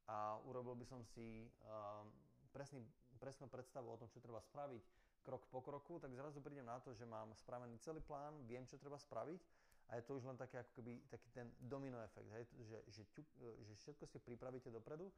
a 0.07 0.39
urobil 0.43 0.75
by 0.75 0.85
som 0.85 0.99
si 1.05 1.47
uh, 1.63 2.03
presný, 2.51 2.83
presnú 3.17 3.47
predstavu 3.47 3.87
o 3.87 3.99
tom, 3.99 4.11
čo 4.11 4.19
treba 4.19 4.43
spraviť, 4.43 4.83
krok 5.23 5.47
po 5.47 5.63
kroku, 5.63 5.97
tak 5.97 6.11
zrazu 6.11 6.43
prídem 6.43 6.67
na 6.67 6.77
to, 6.83 6.91
že 6.91 7.07
mám 7.07 7.31
spravený 7.33 7.79
celý 7.79 8.03
plán, 8.03 8.35
viem, 8.43 8.67
čo 8.67 8.77
treba 8.77 8.99
spraviť 8.99 9.41
a 9.89 9.99
je 9.99 10.03
to 10.03 10.15
už 10.19 10.23
len 10.27 10.37
také, 10.39 10.59
ako 10.59 10.71
keby, 10.79 11.03
taký 11.07 11.29
ten 11.31 11.47
domino 11.59 11.99
efekt, 12.03 12.29
hej? 12.31 12.43
Že, 12.67 12.77
že, 12.87 13.01
ťuk, 13.15 13.27
že 13.63 13.73
všetko 13.79 14.03
si 14.07 14.17
pripravíte 14.19 14.71
dopredu, 14.71 15.11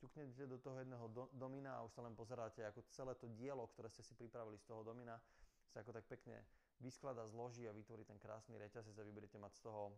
ťuknete 0.00 0.48
do 0.48 0.58
toho 0.58 0.80
jedného 0.80 1.06
do, 1.12 1.28
domina 1.36 1.76
a 1.76 1.84
už 1.84 1.92
sa 1.92 2.02
len 2.02 2.16
pozeráte, 2.16 2.64
ako 2.64 2.86
celé 2.88 3.12
to 3.20 3.28
dielo, 3.36 3.68
ktoré 3.76 3.92
ste 3.92 4.02
si 4.02 4.16
pripravili 4.16 4.56
z 4.56 4.64
toho 4.64 4.80
domina, 4.80 5.20
sa 5.70 5.84
ako 5.84 5.92
tak 5.94 6.08
pekne 6.08 6.40
vysklada, 6.80 7.28
zloží 7.28 7.68
a 7.68 7.76
vytvorí 7.76 8.02
ten 8.08 8.16
krásny 8.16 8.56
reťazec 8.56 8.96
a 8.96 9.04
vy 9.04 9.12
budete 9.12 9.36
mať 9.36 9.52
z 9.56 9.60
toho 9.68 9.92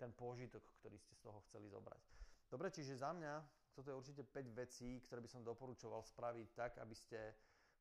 ten 0.00 0.10
pôžitok, 0.10 0.64
ktorý 0.80 0.96
ste 0.98 1.12
z 1.14 1.20
toho 1.22 1.38
chceli 1.46 1.68
zobrať. 1.68 2.00
Dobre, 2.48 2.72
čiže 2.72 2.98
za 2.98 3.12
mňa 3.12 3.44
toto 3.72 3.88
je 3.88 3.96
určite 3.96 4.22
5 4.24 4.52
vecí, 4.52 5.00
ktoré 5.04 5.24
by 5.24 5.30
som 5.30 5.40
doporučoval 5.44 6.04
spraviť 6.04 6.48
tak, 6.52 6.72
aby 6.80 6.92
ste 6.96 7.32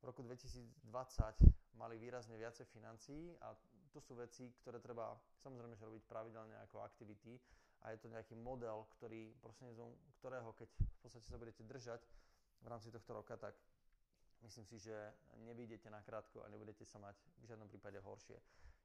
v 0.01 0.03
roku 0.09 0.25
2020 0.25 0.81
mali 1.77 1.95
výrazne 2.01 2.33
viacej 2.35 2.65
financií 2.73 3.37
a 3.45 3.53
to 3.93 3.99
sú 4.01 4.17
veci, 4.17 4.49
ktoré 4.61 4.81
treba 4.81 5.13
samozrejme 5.43 5.77
že 5.77 5.85
robiť 5.85 6.03
pravidelne 6.09 6.57
ako 6.65 6.81
aktivity 6.81 7.37
a 7.85 7.93
je 7.93 8.01
to 8.01 8.09
nejaký 8.09 8.33
model, 8.37 8.89
ktorý 8.97 9.33
prostredníctvom 9.41 9.89
ktorého 10.21 10.49
keď 10.53 10.69
v 10.69 10.99
podstate 11.01 11.25
sa 11.25 11.37
budete 11.37 11.63
držať 11.65 12.01
v 12.61 12.67
rámci 12.69 12.93
tohto 12.93 13.17
roka, 13.17 13.33
tak 13.37 13.57
myslím 14.45 14.65
si, 14.69 14.77
že 14.77 14.93
nevyjdete 15.45 15.89
na 15.89 16.01
krátko 16.05 16.45
a 16.45 16.49
nebudete 16.49 16.85
sa 16.85 17.01
mať 17.01 17.17
v 17.41 17.43
žiadnom 17.49 17.65
prípade 17.69 17.97
horšie. 18.01 18.37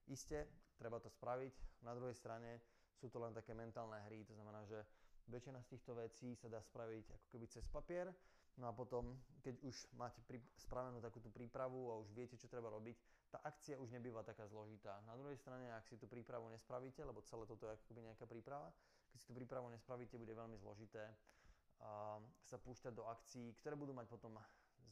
Isté, 0.08 0.48
treba 0.80 0.96
to 0.96 1.12
spraviť, 1.12 1.84
na 1.84 1.92
druhej 1.92 2.16
strane 2.16 2.60
sú 2.96 3.12
to 3.12 3.20
len 3.20 3.36
také 3.36 3.52
mentálne 3.52 4.00
hry, 4.08 4.24
to 4.24 4.32
znamená, 4.32 4.64
že 4.64 4.80
väčšina 5.28 5.60
z 5.60 5.76
týchto 5.76 5.92
vecí 5.98 6.32
sa 6.38 6.48
dá 6.48 6.62
spraviť 6.62 7.12
ako 7.12 7.26
keby 7.28 7.46
cez 7.50 7.66
papier, 7.68 8.08
No 8.56 8.68
a 8.68 8.72
potom, 8.72 9.20
keď 9.44 9.60
už 9.60 9.76
máte 10.00 10.16
spravenú 10.56 10.96
takúto 11.04 11.28
prípravu 11.28 11.92
a 11.92 12.00
už 12.00 12.08
viete, 12.16 12.40
čo 12.40 12.48
treba 12.48 12.72
robiť, 12.72 12.96
tá 13.28 13.38
akcia 13.44 13.76
už 13.76 13.92
nebýva 13.92 14.24
taká 14.24 14.48
zložitá. 14.48 14.96
Na 15.04 15.12
druhej 15.12 15.36
strane, 15.36 15.68
ak 15.76 15.84
si 15.84 16.00
tú 16.00 16.08
prípravu 16.08 16.48
nespravíte, 16.48 17.04
lebo 17.04 17.20
celé 17.20 17.44
toto 17.44 17.68
je 17.68 17.76
akoby 17.76 18.00
nejaká 18.08 18.24
príprava, 18.24 18.72
keď 19.12 19.18
si 19.20 19.26
tú 19.28 19.34
prípravu 19.36 19.68
nespravíte, 19.68 20.16
bude 20.16 20.32
veľmi 20.32 20.56
zložité 20.56 21.04
sa 22.40 22.56
púšťať 22.56 22.96
do 22.96 23.04
akcií, 23.04 23.52
ktoré 23.60 23.76
budú 23.76 23.92
mať 23.92 24.08
potom 24.08 24.40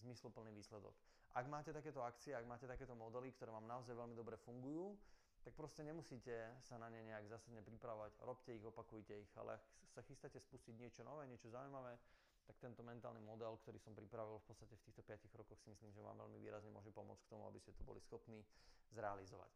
zmysluplný 0.04 0.52
výsledok. 0.52 0.92
Ak 1.32 1.48
máte 1.48 1.72
takéto 1.72 2.04
akcie, 2.04 2.36
ak 2.36 2.44
máte 2.44 2.68
takéto 2.68 2.92
modely, 2.92 3.32
ktoré 3.32 3.48
vám 3.50 3.64
naozaj 3.64 3.96
veľmi 3.96 4.12
dobre 4.12 4.36
fungujú, 4.36 4.92
tak 5.40 5.56
proste 5.56 5.80
nemusíte 5.84 6.32
sa 6.60 6.76
na 6.76 6.92
ne 6.92 7.00
nejak 7.04 7.28
zásadne 7.28 7.64
pripravovať. 7.64 8.16
Robte 8.24 8.52
ich, 8.52 8.64
opakujte 8.64 9.12
ich, 9.16 9.32
ale 9.36 9.56
ak 9.56 9.90
sa 9.92 10.00
chystáte 10.04 10.40
spustiť 10.40 10.76
niečo 10.76 11.00
nové, 11.04 11.24
niečo 11.28 11.48
zaujímavé, 11.48 11.96
tak 12.44 12.60
tento 12.60 12.84
mentálny 12.84 13.24
model, 13.24 13.56
ktorý 13.64 13.80
som 13.80 13.96
pripravil 13.96 14.36
v 14.40 14.46
podstate 14.46 14.76
v 14.76 14.84
týchto 14.84 15.02
5 15.02 15.40
rokoch 15.40 15.58
si 15.60 15.72
myslím, 15.72 15.90
že 15.92 16.04
vám 16.04 16.20
veľmi 16.20 16.38
výrazne 16.40 16.68
môže 16.68 16.92
pomôcť 16.92 17.24
k 17.24 17.32
tomu, 17.32 17.48
aby 17.48 17.58
ste 17.60 17.72
to 17.72 17.82
boli 17.84 18.00
schopní 18.04 18.44
zrealizovať. 18.92 19.48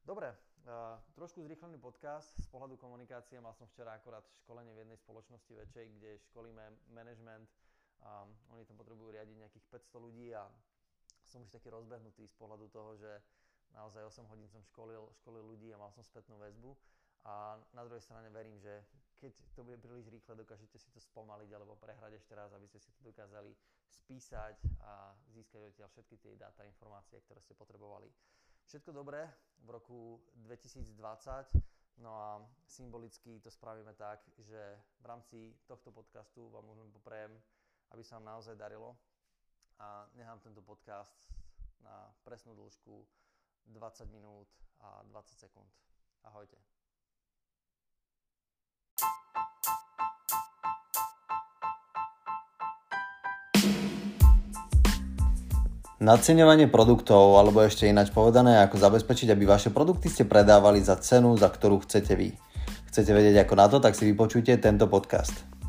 Dobre, 0.00 0.32
uh, 0.32 0.96
trošku 1.12 1.44
zrýchlený 1.44 1.76
podcast 1.76 2.32
z 2.40 2.48
pohľadu 2.48 2.80
komunikácie. 2.80 3.36
Mal 3.36 3.52
som 3.52 3.68
včera 3.68 3.92
akorát 3.92 4.24
školenie 4.40 4.72
v 4.72 4.88
jednej 4.88 4.96
spoločnosti 4.96 5.52
väčšej, 5.52 5.86
kde 6.00 6.10
školíme 6.32 6.64
management. 6.96 7.44
Um, 8.00 8.32
oni 8.56 8.64
tam 8.64 8.80
potrebujú 8.80 9.12
riadiť 9.12 9.36
nejakých 9.36 9.64
500 9.92 10.00
ľudí 10.00 10.32
a 10.32 10.48
som 11.28 11.44
už 11.44 11.52
taký 11.52 11.68
rozbehnutý 11.68 12.24
z 12.24 12.34
pohľadu 12.40 12.72
toho, 12.72 12.96
že 12.96 13.12
naozaj 13.76 14.02
8 14.08 14.24
hodín 14.32 14.48
som 14.48 14.64
školil, 14.64 15.12
školil 15.20 15.44
ľudí 15.44 15.68
a 15.70 15.78
mal 15.78 15.92
som 15.92 16.00
spätnú 16.00 16.40
väzbu. 16.40 16.72
A 17.28 17.60
na 17.76 17.84
druhej 17.84 18.00
strane 18.00 18.32
verím, 18.32 18.56
že 18.56 18.80
keď 19.20 19.32
to 19.52 19.60
bude 19.60 19.76
príliš 19.84 20.08
rýchle, 20.08 20.32
dokážete 20.32 20.80
si 20.80 20.88
to 20.88 21.00
spomaliť 21.00 21.52
alebo 21.52 21.76
prehrať 21.76 22.16
ešte 22.16 22.32
raz, 22.32 22.48
aby 22.56 22.64
ste 22.64 22.80
si 22.80 22.88
to 22.96 23.12
dokázali 23.12 23.52
spísať 23.92 24.56
a 24.80 25.12
získať 25.28 25.60
odtiaľ 25.60 25.88
všetky 25.92 26.16
tie 26.16 26.32
dáta, 26.40 26.64
informácie, 26.64 27.20
ktoré 27.20 27.44
ste 27.44 27.52
potrebovali. 27.52 28.08
Všetko 28.64 28.96
dobré 28.96 29.28
v 29.60 29.68
roku 29.68 30.24
2020, 30.40 30.88
no 32.00 32.10
a 32.16 32.40
symbolicky 32.64 33.36
to 33.44 33.52
spravíme 33.52 33.92
tak, 33.98 34.24
že 34.40 34.80
v 35.02 35.04
rámci 35.04 35.52
tohto 35.68 35.92
podcastu 35.92 36.48
vám 36.48 36.64
môžem 36.64 36.88
poprejem, 36.88 37.36
aby 37.92 38.00
sa 38.00 38.16
vám 38.16 38.38
naozaj 38.38 38.56
darilo 38.56 38.96
a 39.76 40.08
nechám 40.16 40.40
tento 40.40 40.64
podcast 40.64 41.12
na 41.84 42.08
presnú 42.24 42.56
dĺžku 42.56 43.04
20 43.68 44.08
minút 44.08 44.48
a 44.80 45.04
20 45.04 45.36
sekúnd. 45.36 45.68
Ahojte. 46.24 46.69
Naceňovanie 56.00 56.72
produktov, 56.72 57.36
alebo 57.36 57.60
ešte 57.60 57.84
ináč 57.84 58.08
povedané, 58.08 58.64
ako 58.64 58.80
zabezpečiť, 58.80 59.36
aby 59.36 59.44
vaše 59.44 59.68
produkty 59.68 60.08
ste 60.08 60.24
predávali 60.24 60.80
za 60.80 60.96
cenu, 60.96 61.36
za 61.36 61.52
ktorú 61.52 61.84
chcete 61.84 62.16
vy. 62.16 62.32
Chcete 62.88 63.12
vedieť 63.12 63.44
ako 63.44 63.54
na 63.60 63.68
to, 63.68 63.84
tak 63.84 63.92
si 63.92 64.08
vypočujte 64.08 64.56
tento 64.64 64.88
podcast. 64.88 65.59